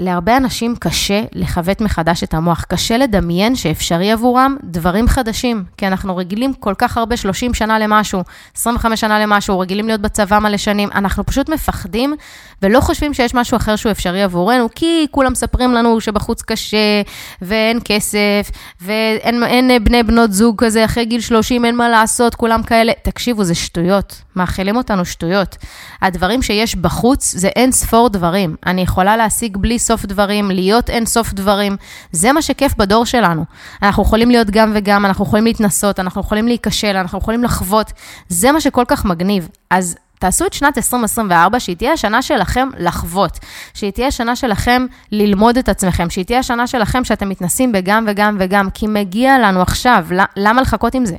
שלהרבה 0.00 0.36
אנשים 0.36 0.76
קשה 0.76 1.22
לכוות 1.32 1.80
מחדש 1.80 2.22
את 2.22 2.34
המוח, 2.34 2.64
קשה 2.68 2.96
לדמיין 2.96 3.56
שאפשרי 3.56 4.12
עבורם 4.12 4.56
דברים 4.64 5.08
חדשים, 5.08 5.64
כי 5.76 5.86
אנחנו 5.86 6.16
רגילים 6.16 6.54
כל 6.54 6.74
כך 6.78 6.96
הרבה, 6.96 7.16
30 7.16 7.54
שנה 7.54 7.78
למשהו, 7.78 8.22
25 8.56 9.00
שנה 9.00 9.18
למשהו, 9.18 9.58
רגילים 9.58 9.86
להיות 9.86 10.00
בצבא 10.00 10.38
מלא 10.38 10.56
שנים, 10.56 10.88
אנחנו 10.94 11.26
פשוט 11.26 11.48
מפחדים 11.48 12.14
ולא 12.62 12.80
חושבים 12.80 13.14
שיש 13.14 13.34
משהו 13.34 13.56
אחר 13.56 13.76
שהוא 13.76 13.92
אפשרי 13.92 14.22
עבורנו, 14.22 14.68
כי 14.74 15.06
כולם 15.10 15.32
מספרים 15.32 15.72
לנו 15.72 16.00
שבחוץ 16.00 16.42
קשה, 16.42 17.02
ואין 17.42 17.78
כסף, 17.84 18.50
ואין 18.80 19.44
אין 19.44 19.84
בני 19.84 20.02
בנות 20.02 20.32
זוג 20.32 20.64
כזה, 20.64 20.84
אחרי 20.84 21.04
גיל 21.04 21.20
30 21.20 21.64
אין 21.64 21.76
מה 21.76 21.88
לעשות, 21.88 22.34
כולם 22.34 22.62
כאלה. 22.62 22.92
תקשיבו, 23.02 23.44
זה 23.44 23.54
שטויות, 23.54 24.22
מאכילים 24.36 24.76
אותנו 24.76 25.04
שטויות. 25.04 25.56
הדברים 26.02 26.42
שיש 26.42 26.76
בחוץ 26.76 27.34
זה 27.36 27.48
אין 27.48 27.72
ספור 27.72 28.08
דברים. 28.08 28.56
אני 28.66 28.80
יכולה 28.82 29.16
להשיג 29.16 29.56
בלי 29.56 29.78
סוף 29.78 29.89
דברים, 30.06 30.50
להיות 30.50 30.90
אין 30.90 31.06
סוף 31.06 31.32
דברים. 31.32 31.76
זה 32.12 32.32
מה 32.32 32.42
שכיף 32.42 32.74
בדור 32.76 33.06
שלנו. 33.06 33.44
אנחנו 33.82 34.02
יכולים 34.02 34.30
להיות 34.30 34.50
גם 34.50 34.72
וגם, 34.74 35.06
אנחנו 35.06 35.24
יכולים 35.24 35.44
להתנסות, 35.44 36.00
אנחנו 36.00 36.20
יכולים 36.20 36.48
להיכשל, 36.48 36.96
אנחנו 36.96 37.18
יכולים 37.18 37.44
לחוות. 37.44 37.92
זה 38.28 38.52
מה 38.52 38.60
שכל 38.60 38.84
כך 38.88 39.04
מגניב. 39.04 39.48
אז 39.70 39.96
תעשו 40.20 40.46
את 40.46 40.52
שנת 40.52 40.78
2024, 40.78 41.60
שהיא 41.60 41.76
תהיה 41.76 41.92
השנה 41.92 42.22
שלכם 42.22 42.68
לחוות, 42.78 43.38
שהיא 43.74 43.90
תהיה 43.90 44.06
השנה 44.06 44.36
שלכם 44.36 44.86
ללמוד 45.12 45.58
את 45.58 45.68
עצמכם, 45.68 46.10
שהיא 46.10 46.24
תהיה 46.24 46.38
השנה 46.38 46.66
שלכם 46.66 47.04
שאתם 47.04 47.28
מתנסים 47.28 47.72
בגם 47.72 48.04
וגם 48.08 48.36
וגם, 48.40 48.70
כי 48.70 48.86
מגיע 48.86 49.38
לנו 49.38 49.62
עכשיו, 49.62 50.06
למה 50.36 50.62
לחכות 50.62 50.94
עם 50.94 51.06
זה? 51.06 51.16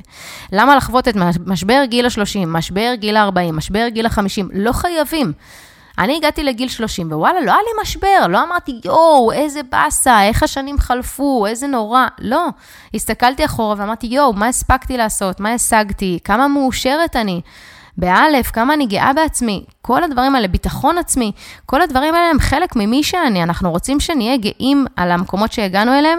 למה 0.52 0.76
לחוות 0.76 1.08
את 1.08 1.14
משבר 1.46 1.84
גיל 1.84 2.06
ה-30, 2.06 2.46
משבר 2.46 2.94
גיל 2.94 3.16
ה-40, 3.16 3.52
משבר 3.52 3.88
גיל 3.88 4.06
ה-50? 4.06 4.44
לא 4.52 4.72
חייבים. 4.72 5.32
אני 5.98 6.16
הגעתי 6.16 6.44
לגיל 6.44 6.68
30, 6.68 7.12
ווואלה, 7.12 7.40
לא 7.40 7.52
היה 7.52 7.60
לי 7.60 7.82
משבר, 7.82 8.26
לא 8.28 8.42
אמרתי, 8.42 8.80
יואו, 8.84 9.32
איזה 9.32 9.60
באסה, 9.72 10.24
איך 10.24 10.42
השנים 10.42 10.78
חלפו, 10.78 11.46
איזה 11.46 11.66
נורא. 11.66 12.06
לא. 12.18 12.48
הסתכלתי 12.94 13.44
אחורה 13.44 13.74
ואמרתי, 13.78 14.06
יואו, 14.06 14.32
מה 14.32 14.46
הספקתי 14.46 14.96
לעשות, 14.96 15.40
מה 15.40 15.52
השגתי, 15.52 16.18
כמה 16.24 16.48
מאושרת 16.48 17.16
אני. 17.16 17.40
באלף, 17.96 18.50
כמה 18.50 18.74
אני 18.74 18.86
גאה 18.86 19.12
בעצמי, 19.12 19.64
כל 19.82 20.04
הדברים 20.04 20.34
האלה, 20.34 20.48
ביטחון 20.48 20.98
עצמי, 20.98 21.32
כל 21.66 21.82
הדברים 21.82 22.14
האלה 22.14 22.30
הם 22.30 22.40
חלק 22.40 22.76
ממי 22.76 23.02
שאני. 23.02 23.42
אנחנו 23.42 23.70
רוצים 23.70 24.00
שנהיה 24.00 24.36
גאים 24.36 24.86
על 24.96 25.10
המקומות 25.10 25.52
שהגענו 25.52 25.98
אליהם, 25.98 26.18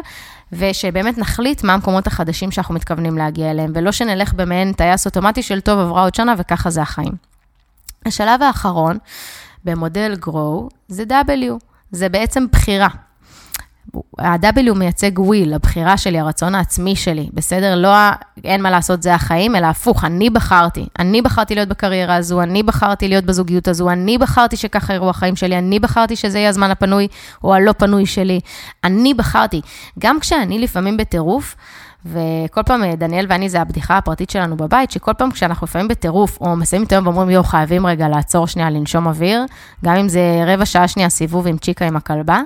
ושבאמת 0.51 1.17
נחליט 1.17 1.63
מה 1.63 1.73
המקומות 1.73 2.07
החדשים 2.07 2.51
שאנחנו 2.51 2.75
מתכוונים 2.75 3.17
להגיע 3.17 3.51
אליהם, 3.51 3.71
ולא 3.75 3.91
שנלך 3.91 4.33
במעין 4.33 4.73
טייס 4.73 5.05
אוטומטי 5.05 5.43
של 5.43 5.61
טוב, 5.61 5.79
עברה 5.79 6.03
עוד 6.03 6.15
שנה 6.15 6.33
וככה 6.37 6.69
זה 6.69 6.81
החיים. 6.81 7.13
השלב 8.05 8.43
האחרון 8.43 8.97
במודל 9.65 10.15
Grow 10.25 10.69
זה 10.87 11.03
W, 11.09 11.51
זה 11.91 12.09
בעצם 12.09 12.45
בחירה. 12.51 12.87
ה-W 14.19 14.73
מייצג 14.75 15.19
will, 15.19 15.55
הבחירה 15.55 15.97
שלי, 15.97 16.19
הרצון 16.19 16.55
העצמי 16.55 16.95
שלי, 16.95 17.29
בסדר? 17.33 17.75
לא, 17.75 17.89
אין 18.43 18.61
מה 18.61 18.69
לעשות, 18.69 19.03
זה 19.03 19.13
החיים, 19.13 19.55
אלא 19.55 19.67
הפוך, 19.67 20.05
אני 20.05 20.29
בחרתי. 20.29 20.85
אני 20.99 21.21
בחרתי 21.21 21.55
להיות 21.55 21.69
בקריירה 21.69 22.15
הזו, 22.15 22.41
אני 22.41 22.63
בחרתי 22.63 23.07
להיות 23.07 23.23
בזוגיות 23.25 23.67
הזו, 23.67 23.89
אני 23.89 24.17
בחרתי 24.17 24.57
שככה 24.57 24.93
יראו 24.93 25.09
החיים 25.09 25.35
שלי, 25.35 25.57
אני 25.57 25.79
בחרתי 25.79 26.15
שזה 26.15 26.39
יהיה 26.39 26.49
הזמן 26.49 26.71
הפנוי 26.71 27.07
או 27.43 27.53
הלא 27.53 27.71
פנוי 27.71 28.05
שלי. 28.05 28.39
אני 28.83 29.13
בחרתי. 29.13 29.61
גם 29.99 30.19
כשאני 30.19 30.59
לפעמים 30.59 30.97
בטירוף, 30.97 31.55
וכל 32.05 32.63
פעם, 32.63 32.95
דניאל 32.95 33.25
ואני, 33.29 33.49
זה 33.49 33.61
הבדיחה 33.61 33.97
הפרטית 33.97 34.29
שלנו 34.29 34.57
בבית, 34.57 34.91
שכל 34.91 35.13
פעם 35.17 35.31
כשאנחנו 35.31 35.65
לפעמים 35.65 35.87
בטירוף, 35.87 36.37
או 36.41 36.55
מסיימים 36.55 36.87
את 36.87 36.91
היום 36.91 37.07
ואומרים, 37.07 37.29
יואו, 37.29 37.43
חייבים 37.43 37.85
רגע 37.85 38.07
לעצור 38.07 38.47
שנייה, 38.47 38.69
לנשום 38.69 39.07
אוויר, 39.07 39.45
גם 39.85 39.95
אם 39.95 40.09
זה 40.09 40.43
רבע 40.47 40.65
שעה 40.65 40.87
שנייה 40.87 41.09
סיבוב 41.09 41.47
עם 41.47 41.57
צ'יקה 41.57 41.85
עם 41.85 41.95
הכלבה, 41.95 42.41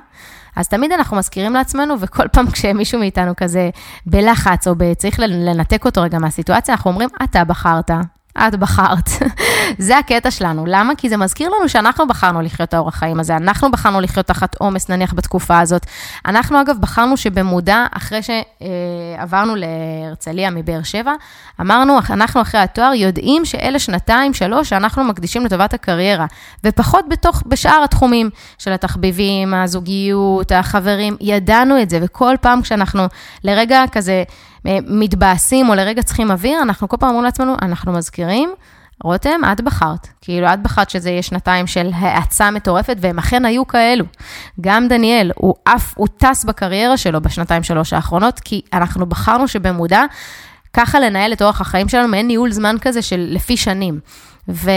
אז 0.55 0.67
תמיד 0.67 0.91
אנחנו 0.91 1.17
מזכירים 1.17 1.53
לעצמנו, 1.53 1.95
וכל 1.99 2.27
פעם 2.27 2.47
כשמישהו 2.51 2.99
מאיתנו 2.99 3.33
כזה 3.37 3.69
בלחץ, 4.05 4.67
או 4.67 4.73
צריך 4.97 5.19
לנתק 5.19 5.85
אותו 5.85 6.01
רגע 6.01 6.19
מהסיטואציה, 6.19 6.75
אנחנו 6.75 6.91
אומרים, 6.91 7.09
אתה 7.23 7.43
בחרת, 7.43 7.91
את 8.37 8.55
בחרת. 8.55 9.09
זה 9.77 9.97
הקטע 9.97 10.31
שלנו. 10.31 10.65
למה? 10.65 10.95
כי 10.97 11.09
זה 11.09 11.17
מזכיר 11.17 11.49
לנו 11.49 11.69
שאנחנו 11.69 12.07
בחרנו 12.07 12.41
לחיות 12.41 12.69
את 12.69 12.73
האורח 12.73 12.95
חיים 12.95 13.19
הזה, 13.19 13.35
אנחנו 13.35 13.71
בחרנו 13.71 14.01
לחיות 14.01 14.25
תחת 14.25 14.55
עומס 14.55 14.89
נניח 14.89 15.13
בתקופה 15.13 15.59
הזאת. 15.59 15.85
אנחנו 16.25 16.61
אגב 16.61 16.77
בחרנו 16.79 17.17
שבמודע, 17.17 17.85
אחרי 17.91 18.19
שעברנו 18.23 19.53
להרצליה 19.55 20.49
מבאר 20.51 20.83
שבע, 20.83 21.13
אמרנו, 21.61 21.99
אנחנו 22.09 22.41
אחרי 22.41 22.61
התואר 22.61 22.93
יודעים 22.93 23.45
שאלה 23.45 23.79
שנתיים, 23.79 24.33
שלוש, 24.33 24.69
שאנחנו 24.69 25.03
מקדישים 25.03 25.45
לטובת 25.45 25.73
הקריירה, 25.73 26.25
ופחות 26.63 27.05
בתוך, 27.09 27.43
בשאר 27.45 27.81
התחומים 27.83 28.29
של 28.57 28.71
התחביבים, 28.71 29.53
הזוגיות, 29.53 30.51
החברים, 30.51 31.17
ידענו 31.21 31.81
את 31.81 31.89
זה, 31.89 31.99
וכל 32.01 32.35
פעם 32.41 32.61
כשאנחנו 32.61 33.03
לרגע 33.43 33.83
כזה... 33.91 34.23
מתבאסים 34.87 35.69
או 35.69 35.75
לרגע 35.75 36.01
צריכים 36.01 36.31
אוויר, 36.31 36.61
אנחנו 36.61 36.87
כל 36.89 36.97
פעם 36.97 37.09
אומרים 37.09 37.25
לעצמנו, 37.25 37.55
אנחנו 37.61 37.91
מזכירים, 37.91 38.49
רותם, 39.03 39.41
את 39.51 39.61
בחרת. 39.61 40.07
כאילו, 40.21 40.47
את 40.53 40.61
בחרת 40.61 40.89
שזה 40.89 41.09
יהיה 41.09 41.21
שנתיים 41.21 41.67
של 41.67 41.89
האצה 41.93 42.51
מטורפת, 42.51 42.97
והם 42.99 43.19
אכן 43.19 43.45
היו 43.45 43.67
כאלו. 43.67 44.05
גם 44.61 44.87
דניאל, 44.87 45.31
הוא 45.35 45.55
אף, 45.63 45.93
הוא 45.97 46.07
טס 46.17 46.43
בקריירה 46.43 46.97
שלו 46.97 47.21
בשנתיים 47.21 47.63
שלוש 47.63 47.93
האחרונות, 47.93 48.39
כי 48.39 48.61
אנחנו 48.73 49.05
בחרנו 49.05 49.47
שבמודע, 49.47 50.03
ככה 50.73 50.99
לנהל 50.99 51.33
את 51.33 51.41
אורח 51.41 51.61
החיים 51.61 51.89
שלנו, 51.89 52.07
מעין 52.07 52.27
ניהול 52.27 52.51
זמן 52.51 52.75
כזה 52.81 53.01
של 53.01 53.27
לפי 53.29 53.57
שנים. 53.57 53.99
ו- 54.49 54.71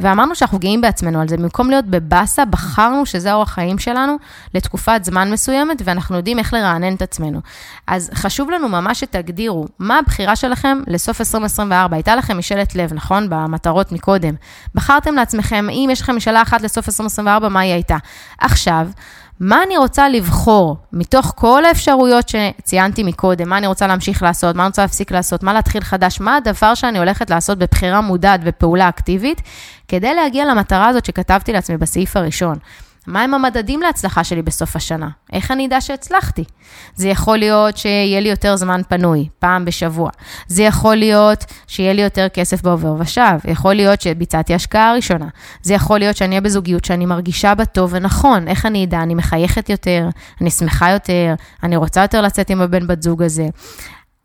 ואמרנו 0.00 0.34
שאנחנו 0.34 0.58
גאים 0.58 0.80
בעצמנו 0.80 1.20
על 1.20 1.28
זה. 1.28 1.36
במקום 1.36 1.70
להיות 1.70 1.84
בבאסה, 1.84 2.44
בחרנו 2.44 3.06
שזה 3.06 3.32
אורח 3.32 3.50
חיים 3.50 3.78
שלנו 3.78 4.16
לתקופת 4.54 5.00
זמן 5.04 5.32
מסוימת, 5.32 5.82
ואנחנו 5.84 6.16
יודעים 6.16 6.38
איך 6.38 6.52
לרענן 6.52 6.94
את 6.94 7.02
עצמנו. 7.02 7.40
אז 7.86 8.10
חשוב 8.14 8.50
לנו 8.50 8.68
ממש 8.68 9.00
שתגדירו 9.00 9.66
מה 9.78 9.98
הבחירה 9.98 10.36
שלכם 10.36 10.78
לסוף 10.86 11.20
2024. 11.20 11.96
הייתה 11.96 12.16
לכם 12.16 12.38
משאלת 12.38 12.74
לב, 12.74 12.94
נכון? 12.94 13.26
במטרות 13.30 13.92
מקודם. 13.92 14.34
בחרתם 14.74 15.14
לעצמכם, 15.14 15.66
אם 15.70 15.88
יש 15.92 16.00
לכם 16.00 16.16
משאלה 16.16 16.42
אחת 16.42 16.62
לסוף 16.62 16.88
2024, 16.88 17.48
מה 17.48 17.60
היא 17.60 17.72
הייתה? 17.72 17.96
עכשיו, 18.38 18.88
מה 19.40 19.62
אני 19.62 19.76
רוצה 19.76 20.08
לבחור 20.08 20.76
מתוך 20.92 21.32
כל 21.36 21.64
האפשרויות 21.64 22.28
שציינתי 22.28 23.02
מקודם, 23.02 23.48
מה 23.48 23.58
אני 23.58 23.66
רוצה 23.66 23.86
להמשיך 23.86 24.22
לעשות, 24.22 24.56
מה 24.56 24.62
אני 24.62 24.68
רוצה 24.68 24.82
להפסיק 24.82 25.12
לעשות, 25.12 25.42
מה 25.42 25.52
להתחיל 25.52 25.82
חדש, 25.82 26.20
מה 26.20 26.36
הדבר 26.36 26.74
שאני 26.74 26.98
הולכת 26.98 27.30
לעשות 27.30 27.58
בבחירה 27.58 28.00
מודעת 28.00 28.40
ופעולה 28.44 28.88
אקטיבית, 28.88 29.42
כדי 29.88 30.14
להגיע 30.14 30.44
למטרה 30.44 30.88
הזאת 30.88 31.04
שכתבתי 31.04 31.52
לעצמי 31.52 31.76
בסעיף 31.76 32.16
הראשון. 32.16 32.58
מהם 33.06 33.34
המדדים 33.34 33.80
להצלחה 33.82 34.24
שלי 34.24 34.42
בסוף 34.42 34.76
השנה? 34.76 35.08
איך 35.32 35.50
אני 35.50 35.66
אדע 35.66 35.80
שהצלחתי? 35.80 36.44
זה 36.94 37.08
יכול 37.08 37.38
להיות 37.38 37.76
שיהיה 37.76 38.20
לי 38.20 38.28
יותר 38.28 38.56
זמן 38.56 38.80
פנוי, 38.88 39.28
פעם 39.38 39.64
בשבוע. 39.64 40.10
זה 40.46 40.62
יכול 40.62 40.96
להיות 40.96 41.44
שיהיה 41.66 41.92
לי 41.92 42.02
יותר 42.02 42.28
כסף 42.28 42.62
בעובר 42.62 42.94
ושב. 42.98 43.38
יכול 43.44 43.74
להיות 43.74 44.00
שביצעתי 44.00 44.54
השקעה 44.54 44.94
ראשונה. 44.94 45.28
זה 45.62 45.74
יכול 45.74 45.98
להיות 45.98 46.16
שאני 46.16 46.30
אהיה 46.30 46.40
בזוגיות 46.40 46.84
שאני 46.84 47.06
מרגישה 47.06 47.54
בה 47.54 47.64
טוב 47.64 47.90
ונכון. 47.94 48.48
איך 48.48 48.66
אני 48.66 48.84
אדע? 48.84 49.02
אני 49.02 49.14
מחייכת 49.14 49.70
יותר, 49.70 50.08
אני 50.40 50.50
שמחה 50.50 50.90
יותר, 50.90 51.34
אני 51.62 51.76
רוצה 51.76 52.02
יותר 52.02 52.20
לצאת 52.20 52.50
עם 52.50 52.60
הבן 52.60 52.86
בת 52.86 53.02
זוג 53.02 53.22
הזה. 53.22 53.46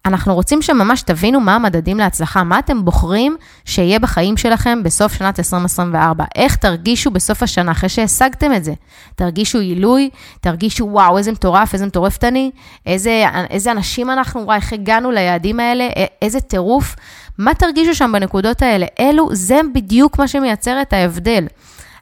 אנחנו 0.06 0.34
רוצים 0.34 0.62
שממש 0.62 1.02
תבינו 1.02 1.40
מה 1.40 1.56
המדדים 1.56 1.98
להצלחה, 1.98 2.44
מה 2.44 2.60
אתם 2.60 2.86
בוחרים 2.86 3.38
שיהיה 3.66 4.00
בחיים 4.00 4.38
שלכם 4.38 4.84
בסוף 4.84 5.14
שנת 5.14 5.40
2024. 5.40 6.26
איך 6.36 6.56
תרגישו 6.56 7.12
בסוף 7.12 7.44
השנה, 7.44 7.72
אחרי 7.72 7.90
שהשגתם 7.90 8.54
את 8.54 8.64
זה. 8.64 8.74
תרגישו 9.16 9.60
עילוי, 9.60 10.10
תרגישו 10.42 10.86
וואו, 10.86 11.18
איזה 11.18 11.32
מטורף, 11.32 11.74
איזה 11.74 11.86
מטורפת 11.86 12.24
אני, 12.24 12.52
איזה, 12.86 13.24
איזה 13.50 13.72
אנשים 13.72 14.10
אנחנו, 14.10 14.42
וואי, 14.46 14.58
איך 14.58 14.74
הגענו 14.74 15.12
ליעדים 15.12 15.60
האלה, 15.60 15.88
איזה 16.22 16.40
טירוף. 16.40 16.96
מה 17.38 17.54
תרגישו 17.54 17.96
שם 17.96 18.12
בנקודות 18.14 18.62
האלה? 18.62 18.86
אלו, 19.00 19.30
זה 19.32 19.60
בדיוק 19.74 20.20
מה 20.20 20.28
שמייצר 20.28 20.82
את 20.82 20.94
ההבדל. 20.94 21.48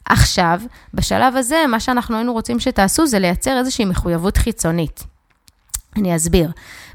עכשיו, 0.04 0.60
בשלב 0.94 1.36
הזה, 1.36 1.64
מה 1.68 1.80
שאנחנו 1.80 2.16
היינו 2.16 2.32
רוצים 2.32 2.60
שתעשו 2.60 3.06
זה 3.06 3.18
לייצר 3.18 3.58
איזושהי 3.58 3.84
מחויבות 3.84 4.36
חיצונית. 4.36 5.04
אני 5.96 6.16
אסביר. 6.16 6.50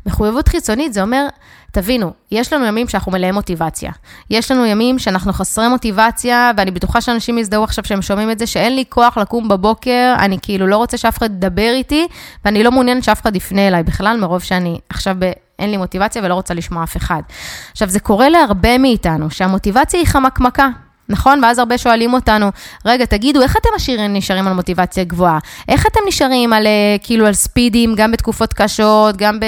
מחויבות 0.05 0.47
חיצונית 0.47 0.93
זה 0.93 1.01
אומר, 1.01 1.27
תבינו, 1.71 2.13
יש 2.31 2.53
לנו 2.53 2.65
ימים 2.65 2.87
שאנחנו 2.87 3.11
מלאי 3.11 3.31
מוטיבציה. 3.31 3.91
יש 4.29 4.51
לנו 4.51 4.65
ימים 4.65 4.99
שאנחנו 4.99 5.33
חסרי 5.33 5.67
מוטיבציה, 5.67 6.51
ואני 6.57 6.71
בטוחה 6.71 7.01
שאנשים 7.01 7.37
יזדהו 7.37 7.63
עכשיו 7.63 7.85
שהם 7.85 8.01
שומעים 8.01 8.31
את 8.31 8.39
זה, 8.39 8.47
שאין 8.47 8.75
לי 8.75 8.83
כוח 8.89 9.17
לקום 9.17 9.47
בבוקר, 9.47 10.15
אני 10.19 10.37
כאילו 10.41 10.67
לא 10.67 10.77
רוצה 10.77 10.97
שאף 10.97 11.17
אחד 11.17 11.31
ידבר 11.31 11.71
איתי, 11.73 12.07
ואני 12.45 12.63
לא 12.63 12.71
מעוניינת 12.71 13.03
שאף 13.03 13.21
אחד 13.21 13.35
יפנה 13.35 13.67
אליי 13.67 13.83
בכלל, 13.83 14.17
מרוב 14.21 14.41
שאני 14.41 14.79
עכשיו 14.89 15.15
ב... 15.19 15.31
אין 15.59 15.71
לי 15.71 15.77
מוטיבציה 15.77 16.21
ולא 16.25 16.33
רוצה 16.33 16.53
לשמוע 16.53 16.83
אף 16.83 16.97
אחד. 16.97 17.21
עכשיו, 17.71 17.89
זה 17.89 17.99
קורה 17.99 18.29
להרבה 18.29 18.77
מאיתנו, 18.77 19.31
שהמוטיבציה 19.31 19.99
היא 19.99 20.07
חמקמקה. 20.07 20.69
נכון? 21.09 21.43
ואז 21.43 21.59
הרבה 21.59 21.77
שואלים 21.77 22.13
אותנו, 22.13 22.51
רגע, 22.85 23.05
תגידו, 23.05 23.41
איך 23.41 23.57
אתם 23.57 23.69
עשירים 23.75 24.13
נשארים 24.13 24.47
על 24.47 24.53
מוטיבציה 24.53 25.03
גבוהה? 25.03 25.39
איך 25.69 25.87
אתם 25.87 25.99
נשארים 26.07 26.53
על, 26.53 26.67
אה, 26.67 26.95
כאילו, 27.03 27.27
על 27.27 27.33
ספידים, 27.33 27.95
גם 27.95 28.11
בתקופות 28.11 28.53
קשות, 28.53 29.17
גם 29.17 29.39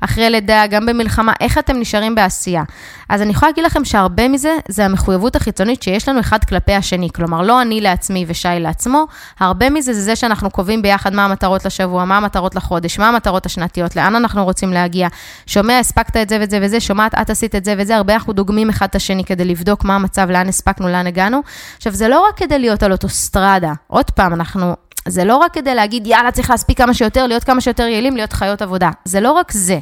אחרי 0.00 0.30
לידה, 0.30 0.66
גם 0.66 0.86
במלחמה, 0.86 1.32
איך 1.40 1.58
אתם 1.58 1.76
נשארים 1.76 2.14
בעשייה? 2.14 2.62
אז 3.08 3.22
אני 3.22 3.30
יכולה 3.30 3.50
להגיד 3.50 3.64
לכם 3.64 3.84
שהרבה 3.84 4.28
מזה, 4.28 4.56
זה 4.68 4.84
המחויבות 4.84 5.36
החיצונית 5.36 5.82
שיש 5.82 6.08
לנו 6.08 6.20
אחד 6.20 6.44
כלפי 6.44 6.72
השני. 6.72 7.08
כלומר, 7.14 7.42
לא 7.42 7.62
אני 7.62 7.80
לעצמי 7.80 8.24
ושי 8.28 8.48
לעצמו, 8.60 9.04
הרבה 9.40 9.70
מזה 9.70 9.92
זה 9.92 10.00
זה 10.00 10.16
שאנחנו 10.16 10.50
קובעים 10.50 10.82
ביחד 10.82 11.14
מה 11.14 11.24
המטרות 11.24 11.64
לשבוע, 11.64 12.04
מה 12.04 12.16
המטרות 12.16 12.54
לחודש, 12.54 12.98
מה 12.98 13.08
המטרות 13.08 13.46
השנתיות, 13.46 13.96
לאן 13.96 14.16
אנחנו 14.16 14.44
רוצים 14.44 14.72
להגיע. 14.72 15.08
שומע, 15.46 15.78
הספקת 15.78 16.16
את 16.16 16.28
זה 16.28 16.38
ואת 16.40 16.50
זה 16.50 16.58
וזה, 16.62 16.80
שומעת, 16.80 17.14
את 17.14 17.30
עשית 17.30 17.54
את 17.54 17.64
זה 17.64 17.74
וזה, 17.78 17.96
הרבה 17.96 18.14
אנחנו 18.14 18.32
דוגמים 18.32 18.68
אחד 18.68 18.86
את 18.86 18.94
השני 18.94 19.24
כדי 19.24 19.44
לבדוק 19.44 19.84
מה 19.84 19.94
המצב, 19.94 20.30
לאן 20.30 20.48
הספקנו, 20.48 20.88
לאן 20.88 21.06
הגענו. 21.06 21.40
עכשיו, 21.76 21.92
זה 21.92 22.08
לא 22.08 22.26
רק 22.28 22.36
כדי 22.36 22.58
להיות 22.58 22.82
על 22.82 22.92
אוטוסטרדה. 22.92 23.72
עוד 23.86 24.10
פעם, 24.10 24.34
אנחנו 24.34 24.74
זה 25.08 25.24
לא 25.24 25.36
רק 25.36 25.54
כדי 25.54 25.74
להגיד, 25.74 26.06
יאללה, 26.06 26.30
צריך 26.30 26.50
להספיק 26.50 26.78
כמה 26.78 26.94
שיותר, 26.94 27.26
להיות 27.26 27.44
כמה 27.44 27.60
שיותר 27.60 27.82
יעילים, 27.82 28.16
להיות 28.16 28.32
חיות 28.32 28.62
עבודה. 28.62 28.90
זה 29.04 29.20
לא 29.20 29.32
רק 29.32 29.52
זה. 29.52 29.78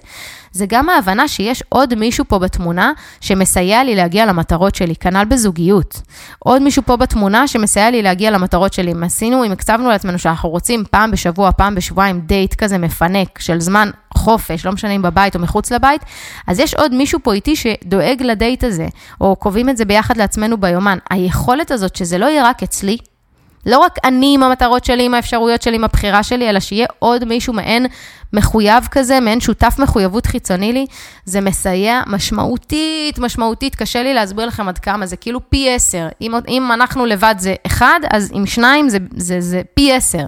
זה 0.53 0.67
גם 0.69 0.88
ההבנה 0.88 1.29
שיש 1.29 1.62
עוד 1.69 1.95
מישהו 1.95 2.25
פה 2.29 2.38
בתמונה 2.38 2.93
שמסייע 3.21 3.85
לי 3.85 3.97
להגיע 3.97 4.27
למטרות 4.27 4.75
שלי, 4.75 4.97
כנ"ל 4.97 5.25
בזוגיות. 5.25 6.03
עוד 6.38 6.62
מישהו 6.62 6.83
פה 6.87 6.97
בתמונה 6.97 7.49
שמסייע 7.49 7.91
לי 7.91 8.03
להגיע 8.03 8.31
למטרות 8.31 8.73
שלי. 8.73 8.93
אם 8.93 9.05
עשינו, 9.05 9.45
אם 9.45 9.53
הקצבנו 9.53 9.88
לעצמנו 9.88 10.19
שאנחנו 10.19 10.49
רוצים 10.49 10.85
פעם 10.91 11.11
בשבוע, 11.11 11.53
פעם 11.53 11.75
בשבועיים 11.75 12.21
דייט 12.21 12.55
כזה 12.55 12.79
מפנק 12.79 13.38
של 13.38 13.61
זמן 13.61 13.91
חופש, 14.15 14.67
לא 14.67 14.73
משנה 14.73 14.91
אם 14.91 15.03
בבית 15.03 15.35
או 15.35 15.41
מחוץ 15.41 15.73
לבית, 15.73 16.03
אז 16.47 16.59
יש 16.59 16.75
עוד 16.75 16.95
מישהו 16.95 17.19
פה 17.23 17.33
איתי 17.33 17.57
שדואג 17.57 18.23
לדייט 18.23 18.65
הזה, 18.65 18.87
או 19.21 19.37
קובעים 19.37 19.69
את 19.69 19.77
זה 19.77 19.85
ביחד 19.85 20.17
לעצמנו 20.17 20.57
ביומן. 20.57 20.99
היכולת 21.11 21.71
הזאת 21.71 21.97
שזה 21.97 22.19
לא 22.19 22.27
יהיה 22.27 22.45
רק 22.45 22.62
אצלי, 22.62 22.97
לא 23.66 23.79
רק 23.79 23.98
אני 24.05 24.35
עם 24.35 24.42
המטרות 24.42 24.85
שלי, 24.85 25.05
עם 25.05 25.14
האפשרויות 25.14 25.62
שלי, 25.62 25.77
עם 25.77 25.85
הבחירה 25.85 26.22
שלי, 26.22 26.51
אלא 26.51 26.61
שיהיה 26.61 26.87
עוד 26.98 27.25
מישהו 27.25 27.53
מעין 27.53 27.87
מחויב 28.33 28.87
כזה, 28.90 29.20
מעין 29.20 29.40
שותף 29.40 29.75
מחויבות 29.79 30.27
חיצוני 30.27 30.72
לי, 30.72 30.87
זה 31.25 31.40
מסייע 31.40 32.03
משמעותית, 32.07 33.18
משמעותית, 33.18 33.75
קשה 33.75 34.03
לי 34.03 34.14
להסביר 34.14 34.46
לכם 34.46 34.68
עד 34.68 34.79
כמה, 34.79 35.07
זה 35.07 35.16
כאילו 35.16 35.40
פי 35.51 35.75
עשר. 35.75 36.09
אם, 36.20 36.35
אם 36.48 36.72
אנחנו 36.72 37.07
לבד 37.07 37.35
זה 37.38 37.55
אחד, 37.66 38.01
אז 38.11 38.31
עם 38.35 38.46
שניים 38.46 38.88
זה, 38.88 38.98
זה, 39.16 39.40
זה 39.40 39.62
פי 39.75 39.92
עשר. 39.92 40.25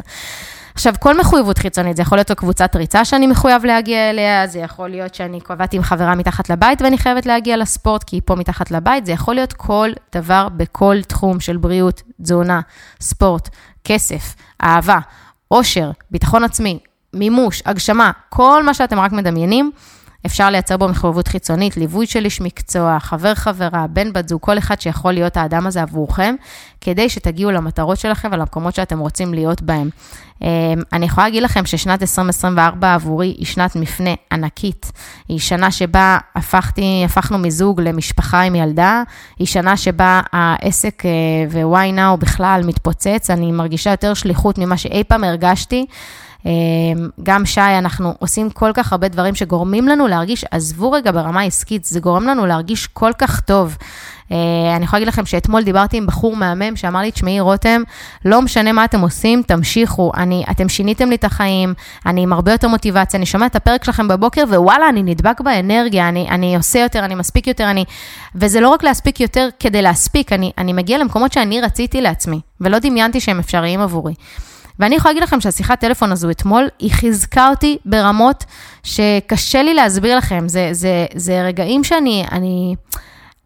עכשיו, 0.74 0.94
כל 1.00 1.18
מחויבות 1.18 1.58
חיצונית, 1.58 1.96
זה 1.96 2.02
יכול 2.02 2.18
להיות 2.18 2.32
קבוצת 2.32 2.76
ריצה 2.76 3.04
שאני 3.04 3.26
מחויב 3.26 3.64
להגיע 3.64 4.10
אליה, 4.10 4.46
זה 4.46 4.58
יכול 4.58 4.88
להיות 4.88 5.14
שאני 5.14 5.40
קובעתי 5.40 5.76
עם 5.76 5.82
חברה 5.82 6.14
מתחת 6.14 6.50
לבית 6.50 6.82
ואני 6.82 6.98
חייבת 6.98 7.26
להגיע 7.26 7.56
לספורט, 7.56 8.02
כי 8.02 8.16
היא 8.16 8.22
פה 8.24 8.34
מתחת 8.34 8.70
לבית, 8.70 9.06
זה 9.06 9.12
יכול 9.12 9.34
להיות 9.34 9.52
כל 9.52 9.90
דבר 10.14 10.48
בכל 10.56 10.96
תחום 11.08 11.40
של 11.40 11.56
בריאות, 11.56 12.02
תזונה, 12.22 12.60
ספורט, 13.00 13.48
כסף, 13.84 14.34
אהבה, 14.62 14.98
עושר, 15.48 15.90
ביטחון 16.10 16.44
עצמי, 16.44 16.78
מימוש, 17.12 17.62
הגשמה, 17.66 18.10
כל 18.28 18.62
מה 18.62 18.74
שאתם 18.74 18.98
רק 19.00 19.12
מדמיינים. 19.12 19.70
אפשר 20.26 20.50
לייצר 20.50 20.76
בו 20.76 20.88
מחויבות 20.88 21.28
חיצונית, 21.28 21.76
ליווי 21.76 22.06
של 22.06 22.24
איש 22.24 22.40
מקצוע, 22.40 22.98
חבר 23.00 23.34
חברה, 23.34 23.86
בן 23.86 24.12
בת 24.12 24.28
זוג, 24.28 24.40
כל 24.40 24.58
אחד 24.58 24.80
שיכול 24.80 25.12
להיות 25.12 25.36
האדם 25.36 25.66
הזה 25.66 25.82
עבורכם, 25.82 26.34
כדי 26.80 27.08
שתגיעו 27.08 27.50
למטרות 27.50 27.98
שלכם 27.98 28.28
ולמקומות 28.32 28.74
שאתם 28.74 28.98
רוצים 28.98 29.34
להיות 29.34 29.62
בהם. 29.62 29.90
אמ, 30.42 30.48
אני 30.92 31.06
יכולה 31.06 31.26
להגיד 31.26 31.42
לכם 31.42 31.66
ששנת 31.66 32.02
2024 32.02 32.94
עבורי 32.94 33.26
היא 33.38 33.46
שנת 33.46 33.76
מפנה 33.76 34.10
ענקית. 34.32 34.92
היא 35.28 35.38
שנה 35.38 35.70
שבה 35.70 36.18
הפכתי, 36.34 37.02
הפכנו 37.04 37.38
מזוג 37.38 37.80
למשפחה 37.80 38.40
עם 38.40 38.54
ילדה, 38.54 39.02
היא 39.38 39.46
שנה 39.46 39.76
שבה 39.76 40.20
העסק 40.32 41.02
ו-why 41.50 41.98
now 41.98 42.16
בכלל 42.18 42.62
מתפוצץ, 42.66 43.30
אני 43.30 43.52
מרגישה 43.52 43.90
יותר 43.90 44.14
שליחות 44.14 44.58
ממה 44.58 44.76
שאי 44.76 45.04
פעם 45.04 45.24
הרגשתי. 45.24 45.86
אמ, 46.46 46.50
גם 47.22 47.46
שי, 47.46 47.60
אנחנו 47.60 48.14
עושים 48.18 48.50
כל 48.50 48.70
כך 48.74 48.92
הרבה 48.92 49.08
דברים 49.08 49.34
שגורמים 49.34 49.88
לנו 49.88 50.06
להרגיש, 50.06 50.44
עזבו 50.50 50.90
רגע 50.90 51.12
ברמה 51.12 51.42
עסקית, 51.42 51.84
זה 51.84 52.00
גורם 52.00 52.26
לנו 52.26 52.46
להרגיש 52.46 52.86
כל 52.86 53.10
כך 53.18 53.40
טוב. 53.40 53.76
אה, 54.32 54.76
אני 54.76 54.84
יכולה 54.84 55.00
להגיד 55.00 55.08
לכם 55.08 55.26
שאתמול 55.26 55.62
דיברתי 55.62 55.96
עם 55.96 56.06
בחור 56.06 56.36
מהמם 56.36 56.76
שאמר 56.76 57.00
לי, 57.00 57.10
תשמעי, 57.10 57.40
רותם, 57.40 57.82
לא 58.24 58.42
משנה 58.42 58.72
מה 58.72 58.84
אתם 58.84 59.00
עושים, 59.00 59.42
תמשיכו. 59.42 60.12
אני, 60.16 60.44
אתם 60.50 60.68
שיניתם 60.68 61.08
לי 61.08 61.14
את 61.14 61.24
החיים, 61.24 61.74
אני 62.06 62.22
עם 62.22 62.32
הרבה 62.32 62.52
יותר 62.52 62.68
מוטיבציה, 62.68 63.18
אני 63.18 63.26
שומעת 63.26 63.50
את 63.50 63.56
הפרק 63.56 63.84
שלכם 63.84 64.08
בבוקר, 64.08 64.44
ווואלה, 64.48 64.88
אני 64.88 65.02
נדבק 65.02 65.40
באנרגיה, 65.40 66.08
אני, 66.08 66.28
אני 66.30 66.56
עושה 66.56 66.78
יותר, 66.78 67.04
אני 67.04 67.14
מספיק 67.14 67.46
יותר, 67.46 67.70
אני... 67.70 67.84
וזה 68.34 68.60
לא 68.60 68.68
רק 68.68 68.84
להספיק 68.84 69.20
יותר 69.20 69.48
כדי 69.60 69.82
להספיק, 69.82 70.32
אני, 70.32 70.52
אני 70.58 70.72
מגיע 70.72 70.98
למקומות 70.98 71.32
שאני 71.32 71.60
רציתי 71.60 72.00
לעצמי, 72.00 72.40
ולא 72.60 72.78
דמיינתי 72.78 73.20
שהם 73.20 73.38
אפשריים 73.38 73.80
עבורי. 73.80 74.14
ואני 74.78 74.94
יכולה 74.94 75.12
להגיד 75.12 75.22
לכם 75.22 75.40
שהשיחת 75.40 75.80
טלפון 75.80 76.12
הזו 76.12 76.30
אתמול, 76.30 76.68
היא 76.78 76.92
חיזקה 76.92 77.48
אותי 77.48 77.78
ברמות 77.84 78.44
שקשה 78.82 79.62
לי 79.62 79.74
להסביר 79.74 80.16
לכם. 80.16 80.48
זה, 80.48 80.68
זה, 80.72 81.06
זה 81.14 81.42
רגעים 81.42 81.84
שאני, 81.84 82.24
אני, 82.32 82.74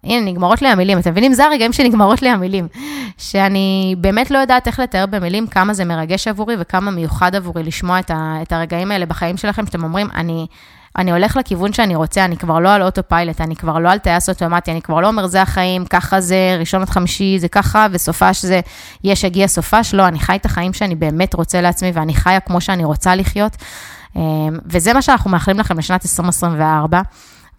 הנה, 0.04 0.30
נגמרות 0.30 0.62
לי 0.62 0.68
המילים, 0.68 0.98
אתם 0.98 1.10
מבינים? 1.10 1.32
זה 1.32 1.44
הרגעים 1.44 1.72
שנגמרות 1.72 2.22
לי 2.22 2.28
המילים. 2.28 2.68
שאני 3.18 3.94
באמת 3.98 4.30
לא 4.30 4.38
יודעת 4.38 4.66
איך 4.66 4.80
לתאר 4.80 5.06
במילים 5.06 5.46
כמה 5.46 5.74
זה 5.74 5.84
מרגש 5.84 6.28
עבורי 6.28 6.54
וכמה 6.58 6.90
מיוחד 6.90 7.34
עבורי 7.34 7.62
לשמוע 7.62 7.98
את, 7.98 8.10
ה, 8.10 8.38
את 8.42 8.52
הרגעים 8.52 8.90
האלה 8.90 9.06
בחיים 9.06 9.36
שלכם, 9.36 9.66
שאתם 9.66 9.84
אומרים, 9.84 10.08
אני, 10.14 10.46
אני 10.98 11.12
הולך 11.12 11.36
לכיוון 11.36 11.72
שאני 11.72 11.94
רוצה, 11.94 12.24
אני 12.24 12.36
כבר 12.36 12.58
לא 12.58 12.72
על 12.72 12.82
אוטו 12.82 13.02
פיילוט, 13.08 13.40
אני 13.40 13.56
כבר 13.56 13.78
לא 13.78 13.90
על 13.90 13.98
טייס 13.98 14.28
אוטומטי, 14.28 14.70
אני 14.70 14.82
כבר 14.82 15.00
לא 15.00 15.06
אומר, 15.06 15.26
זה 15.26 15.42
החיים, 15.42 15.84
ככה 15.84 16.20
זה, 16.20 16.56
ראשון 16.58 16.82
עד 16.82 16.90
חמישי 16.90 17.38
זה 17.38 17.48
ככה, 17.48 17.86
וסופש 17.90 18.44
זה, 18.44 18.60
יש, 19.04 19.24
הגיע 19.24 19.48
סופש. 19.48 19.94
לא, 19.94 20.08
אני 20.08 20.20
חי 20.20 20.36
את 20.36 20.46
החיים 20.46 20.72
שאני 20.72 20.94
באמת 20.94 21.34
רוצה 21.34 21.60
לעצמי, 21.60 21.90
ואני 21.94 22.14
חיה 22.14 22.40
כמו 22.40 22.60
שאני 22.60 22.84
רוצה 22.84 23.14
לחיות. 23.14 23.56
אמ, 24.16 24.58
וזה 24.66 24.92
מה 24.92 25.02
שאנחנו 25.02 25.30
מאחלים 25.30 25.58
לכם 25.58 25.78
לשנת 25.78 26.04
2024. 26.04 27.00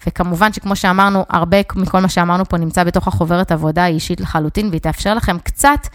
וכמובן 0.08 0.54
שכמו 0.54 0.76
שאמרנו, 0.76 1.26
הרבה 1.30 1.58
מכל 1.76 2.00
מה 2.00 2.10
שאמרנו 2.10 2.46
פה 2.46 2.58
נמצא 2.58 2.84
בתוך 2.84 3.08
החוברת 3.08 3.52
עבודה 3.52 3.84
האישית 3.84 4.22
לחלוטין, 4.22 4.70
והיא 4.70 4.82
תאפשר 4.82 5.14
לכם 5.14 5.38
קצת 5.40 5.88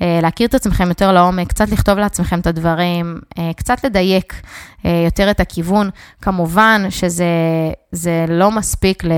להכיר 0.00 0.46
את 0.46 0.54
עצמכם 0.54 0.88
יותר 0.88 1.12
לעומק, 1.12 1.48
קצת 1.48 1.68
לכתוב 1.68 1.98
לעצמכם 1.98 2.40
את 2.40 2.46
הדברים, 2.46 3.20
אה, 3.38 3.50
קצת 3.56 3.84
לדייק 3.84 4.42
אה, 4.84 5.02
יותר 5.04 5.30
את 5.30 5.40
הכיוון. 5.40 5.90
כמובן 6.22 6.86
שזה 6.90 8.24
לא 8.28 8.50
מספיק, 8.50 9.04
ל, 9.04 9.12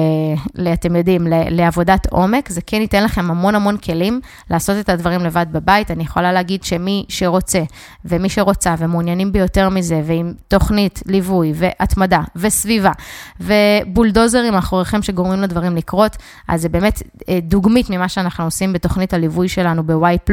ל, 0.54 0.68
אתם 0.72 0.96
יודעים, 0.96 1.26
ל, 1.26 1.34
לעבודת 1.50 2.06
עומק, 2.06 2.48
זה 2.48 2.60
כן 2.66 2.80
ייתן 2.80 3.04
לכם 3.04 3.30
המון 3.30 3.54
המון 3.54 3.76
כלים 3.76 4.20
לעשות 4.50 4.76
את 4.80 4.88
הדברים 4.88 5.20
לבד 5.20 5.46
בבית. 5.52 5.90
אני 5.90 6.02
יכולה 6.02 6.32
להגיד 6.32 6.64
שמי 6.64 7.04
שרוצה 7.08 7.62
ומי 8.04 8.28
שרוצה 8.28 8.74
ומעוניינים 8.78 9.32
ביותר 9.32 9.68
מזה, 9.68 10.02
ועם 10.04 10.34
תוכנית 10.48 11.02
ליווי 11.06 11.52
והתמדה 11.54 12.20
וסביבה 12.36 12.92
ובולדוזרים 13.40 14.52
מאחוריכם 14.52 15.02
שגורמים 15.02 15.42
לדברים 15.42 15.76
לקרות, 15.76 16.16
אז 16.48 16.62
זה 16.62 16.68
באמת 16.68 17.02
דוגמית 17.42 17.90
ממה 17.90 18.08
שאנחנו 18.08 18.44
עושים 18.44 18.72
בתוכנית 18.72 19.14
הליווי 19.14 19.48
שלנו 19.48 19.86
ב-Y+, 19.86 20.32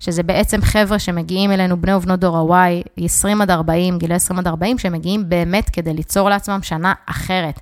שזה 0.00 0.22
בעצם 0.22 0.62
חבר'ה 0.62 0.98
שמגיעים 0.98 1.52
אלינו, 1.52 1.80
בני 1.80 1.94
ובנות 1.94 2.20
דור 2.20 2.54
ה-Y, 2.54 3.04
20 3.04 3.40
עד 3.40 3.50
40, 3.50 3.98
גילי 3.98 4.14
20 4.14 4.38
עד 4.38 4.46
40, 4.46 4.78
שמגיעים 4.78 5.28
באמת 5.28 5.70
כדי 5.70 5.94
ליצור 5.94 6.28
לעצמם 6.28 6.58
שנה 6.62 6.92
אחרת. 7.06 7.60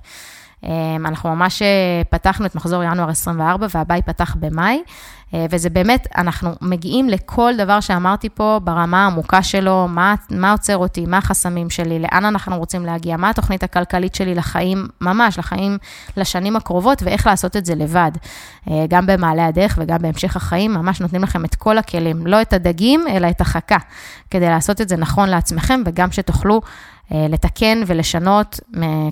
אמ, 0.63 1.05
אנחנו 1.05 1.35
ממש 1.35 1.61
אה, 1.61 2.01
פתחנו 2.09 2.45
את 2.45 2.55
מחזור 2.55 2.83
ינואר 2.83 3.09
24 3.09 3.67
והבא 3.69 3.95
ייפתח 3.95 4.35
במאי, 4.39 4.81
אה, 5.33 5.45
וזה 5.49 5.69
באמת, 5.69 6.07
אנחנו 6.17 6.49
מגיעים 6.61 7.09
לכל 7.09 7.53
דבר 7.57 7.79
שאמרתי 7.79 8.29
פה 8.29 8.59
ברמה 8.63 9.03
העמוקה 9.03 9.43
שלו, 9.43 9.87
מה, 9.87 10.15
מה 10.29 10.51
עוצר 10.51 10.77
אותי, 10.77 11.05
מה 11.05 11.17
החסמים 11.17 11.69
שלי, 11.69 11.99
לאן 11.99 12.25
אנחנו 12.25 12.57
רוצים 12.57 12.85
להגיע, 12.85 13.17
מה 13.17 13.29
התוכנית 13.29 13.63
הכלכלית 13.63 14.15
שלי 14.15 14.35
לחיים, 14.35 14.87
ממש, 15.01 15.37
לחיים, 15.37 15.77
לשנים 16.17 16.55
הקרובות, 16.55 17.03
ואיך 17.03 17.27
לעשות 17.27 17.57
את 17.57 17.65
זה 17.65 17.75
לבד. 17.75 18.11
אה, 18.69 18.85
גם 18.89 19.05
במעלה 19.05 19.45
הדרך 19.45 19.77
וגם 19.81 19.97
בהמשך 20.01 20.35
החיים, 20.35 20.73
ממש 20.73 21.01
נותנים 21.01 21.23
לכם 21.23 21.45
את 21.45 21.55
כל 21.55 21.77
הכלים, 21.77 22.27
לא 22.27 22.41
את 22.41 22.53
הדגים, 22.53 23.05
אלא 23.09 23.29
את 23.29 23.41
החכה, 23.41 23.77
כדי 24.29 24.49
לעשות 24.49 24.81
את 24.81 24.89
זה 24.89 24.97
נכון 24.97 25.29
לעצמכם, 25.29 25.81
וגם 25.85 26.11
שתוכלו 26.11 26.61
לתקן 27.11 27.81
ולשנות 27.87 28.59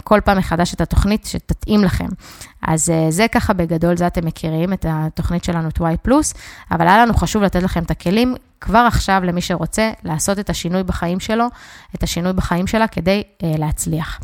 כל 0.04 0.20
פעם 0.26 0.38
מחדש 0.38 0.74
את 0.74 0.82
התוכנית 0.82 1.26
שתתאים 1.26 1.84
לכם. 1.84 2.08
אז 2.62 2.92
זה 3.10 3.26
ככה 3.32 3.54
בגדול, 3.54 3.98
זה 3.98 4.08
אתם 4.08 4.26
מכירים, 4.26 4.74
את 4.74 4.86
התוכנית 4.90 5.44
שלנו, 5.44 5.70
את 5.70 5.78
Y+, 5.78 5.82
אבל 6.72 6.88
היה 6.88 7.06
לנו 7.06 7.14
חשוב 7.14 7.44
לתת 7.44 7.64
לכם 7.64 7.84
את 7.84 7.92
הכלים 7.92 8.36
כבר 8.62 8.86
עכשיו 8.88 9.22
למי 9.24 9.42
שרוצה 9.42 9.92
לעשות 10.04 10.40
את 10.40 10.50
השינוי 10.50 10.84
בחיים 10.84 11.20
שלו, 11.20 11.46
את 11.96 12.04
השינוי 12.04 12.34
בחיים 12.34 12.68
שלה 12.68 12.88
כדי 12.88 13.24
להצליח. 13.44 14.20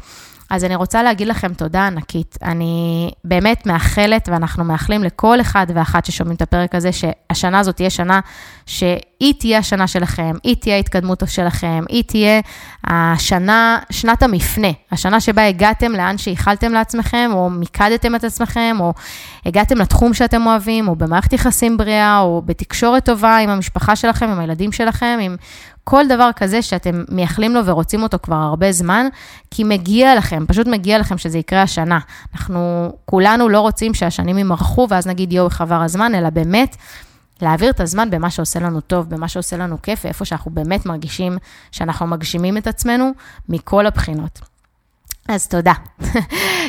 אז 0.54 0.64
אני 0.64 0.76
רוצה 0.76 1.04
להגיד 1.04 1.28
לכם 1.28 1.54
תודה 1.54 1.88
ענקית. 1.88 2.38
אני 2.44 3.12
באמת 3.24 3.66
מאחלת, 3.66 4.30
ואנחנו 4.32 4.64
מאחלים 4.64 5.04
לכל 5.04 5.42
אחד 5.42 5.68
ואחת 5.76 6.06
ששומעים 6.06 6.36
את 6.36 6.42
הפרק 6.42 6.76
הזה, 6.76 6.90
שהשנה 6.92 7.60
הזאת 7.60 7.76
תהיה 7.76 7.90
שנה 7.90 8.20
שהיא 8.66 9.34
תהיה 9.40 9.58
השנה 9.58 9.88
שלכם, 9.88 10.32
היא 10.44 10.56
תהיה 10.56 10.76
ההתקדמות 10.76 11.24
שלכם, 11.28 11.84
היא 11.90 12.04
תהיה 12.04 12.42
השנה, 12.84 13.80
שנת 13.90 14.24
המפנה, 14.24 14.68
השנה 14.92 15.20
שבה 15.20 15.48
הגעתם 15.48 15.92
לאן 15.92 16.18
שאיחלתם 16.18 16.72
לעצמכם, 16.72 17.32
או 17.34 17.50
מיקדתם 17.50 18.16
את 18.16 18.24
עצמכם, 18.24 18.78
או 18.80 18.94
הגעתם 19.46 19.78
לתחום 19.78 20.14
שאתם 20.14 20.46
אוהבים, 20.46 20.88
או 20.88 20.96
במערכת 20.96 21.34
יחסים 21.34 21.78
בריאה, 21.78 22.20
או 22.20 22.42
בתקשורת 22.46 23.06
טובה 23.06 23.38
עם 23.38 23.50
המשפחה 23.50 23.96
שלכם, 23.96 24.30
עם 24.30 24.40
הילדים 24.40 24.72
שלכם, 24.72 25.20
עם 25.22 25.36
כל 25.84 26.08
דבר 26.08 26.30
כזה 26.36 26.62
שאתם 26.62 27.04
מייחלים 27.10 27.54
לו 27.54 27.66
ורוצים 27.66 28.04
אותו 28.04 28.18
כבר 28.24 28.36
הרבה 28.36 28.72
זמן, 28.72 29.08
כי 29.52 29.64
מגיע 29.64 30.16
לכם, 30.16 30.46
פשוט 30.48 30.68
מגיע 30.68 31.00
לכם 31.00 31.18
שזה 31.18 31.38
יקרה 31.38 31.62
השנה. 31.62 32.00
אנחנו 32.34 32.92
כולנו 33.06 33.50
לא 33.50 33.60
רוצים 33.60 33.94
שהשנים 33.94 34.38
יימרחו 34.38 34.88
ואז 34.90 35.08
נגיד 35.08 35.34
יואו, 35.34 35.48
איך 35.48 35.62
עבר 35.62 35.82
הזמן, 35.82 36.16
אלא 36.16 36.30
באמת 36.30 36.76
להעביר 37.42 37.70
את 37.70 37.80
הזמן 37.80 38.10
במה 38.10 38.30
שעושה 38.30 38.60
לנו 38.60 38.82
טוב, 38.82 39.10
במה 39.10 39.28
שעושה 39.28 39.58
לנו 39.58 39.82
כיף, 39.82 40.06
ואיפה 40.06 40.26
שאנחנו 40.26 40.52
באמת 40.52 40.86
מרגישים 40.86 41.38
שאנחנו 41.72 42.08
מגשימים 42.08 42.58
את 42.58 42.68
עצמנו 42.68 43.12
מכל 43.50 43.86
הבחינות. 43.86 44.53
אז 45.28 45.48
תודה. 45.48 45.74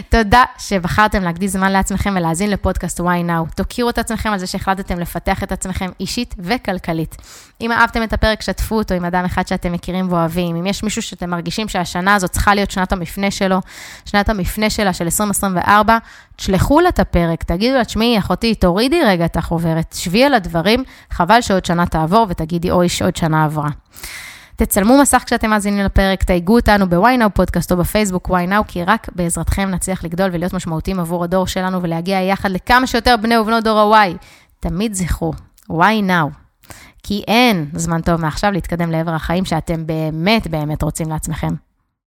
תודה 0.09 0.45
שבחרתם 0.59 1.23
להקדיש 1.23 1.51
זמן 1.51 1.73
לעצמכם 1.73 2.15
ולהאזין 2.17 2.51
לפודקאסט 2.51 3.01
Why 3.01 3.29
Now. 3.29 3.55
תוקירו 3.55 3.91
את 3.91 3.99
עצמכם 3.99 4.31
על 4.31 4.39
זה 4.39 4.47
שהחלטתם 4.47 4.99
לפתח 4.99 5.43
את 5.43 5.53
עצמכם 5.53 5.91
אישית 6.01 6.35
וכלכלית. 6.39 7.17
אם 7.61 7.73
אהבתם 7.73 8.03
את 8.03 8.13
הפרק, 8.13 8.43
שתפו 8.43 8.75
אותו 8.75 8.95
עם 8.95 9.05
אדם 9.05 9.25
אחד 9.25 9.47
שאתם 9.47 9.73
מכירים 9.73 10.13
ואוהבים. 10.13 10.57
אם 10.57 10.67
יש 10.67 10.83
מישהו 10.83 11.03
שאתם 11.03 11.31
מרגישים 11.31 11.69
שהשנה 11.69 12.15
הזאת 12.15 12.31
צריכה 12.31 12.55
להיות 12.55 12.71
שנת 12.71 12.93
המפנה 12.93 13.31
שלו, 13.31 13.61
שנת 14.05 14.29
המפנה 14.29 14.71
שלה 14.71 14.93
של 14.93 15.05
2024, 15.05 15.99
תשלחו 16.37 16.81
לה 16.81 16.89
את 16.89 16.99
הפרק, 16.99 17.43
תגידו 17.43 17.77
לה, 17.77 17.85
תשמעי, 17.85 18.19
אחותי, 18.19 18.55
תורידי 18.55 19.03
רגע 19.05 19.25
את 19.25 19.37
החוברת, 19.37 19.95
שבי 19.99 20.25
על 20.25 20.35
הדברים, 20.35 20.85
חבל 21.11 21.41
שעוד 21.41 21.65
שנה 21.65 21.87
תעבור 21.87 22.27
ותגידי, 22.29 22.71
אוי, 22.71 22.89
שעוד 22.89 23.17
שנה 23.17 23.45
עברה. 23.45 23.69
תצלמו 24.57 24.99
מסך 24.99 25.23
כשאתם 25.27 25.51
מאזינים 25.51 25.85
לפרק, 25.85 26.23
תייגו 26.23 26.57
אותנו 26.57 26.89
ב-ynow 26.89 27.29
פודקאסט 27.29 27.73
או 27.73 27.77
בפייסבוק 27.77 28.31
ynow, 28.31 28.65
כי 28.69 28.85
רק 28.85 29.09
בעזרתכם 29.15 29.71
נצליח 29.71 30.05
לגדול 30.05 30.31
ולהיות 30.33 30.53
משמעותיים 30.53 31.01
עבור 31.01 31.25
הדור 31.25 31.47
שלנו 31.47 31.83
ולהגיע 31.83 32.21
יחד 32.21 32.51
לכמה 32.51 32.87
שיותר 32.87 33.15
בני 33.23 33.39
ובנות 33.39 33.65
דור 33.65 33.97
ה-Y. 33.97 34.17
תמיד 34.61 34.95
זכרו, 34.95 35.33
why 35.71 36.09
now? 36.09 36.37
כי 37.03 37.25
אין 37.29 37.71
זמן 37.75 38.01
טוב 38.01 38.21
מעכשיו 38.21 38.53
להתקדם 38.53 38.91
לעבר 38.91 39.11
החיים 39.11 39.45
שאתם 39.45 39.87
באמת 39.87 40.47
באמת 40.47 40.83
רוצים 40.83 41.09
לעצמכם. 41.09 41.55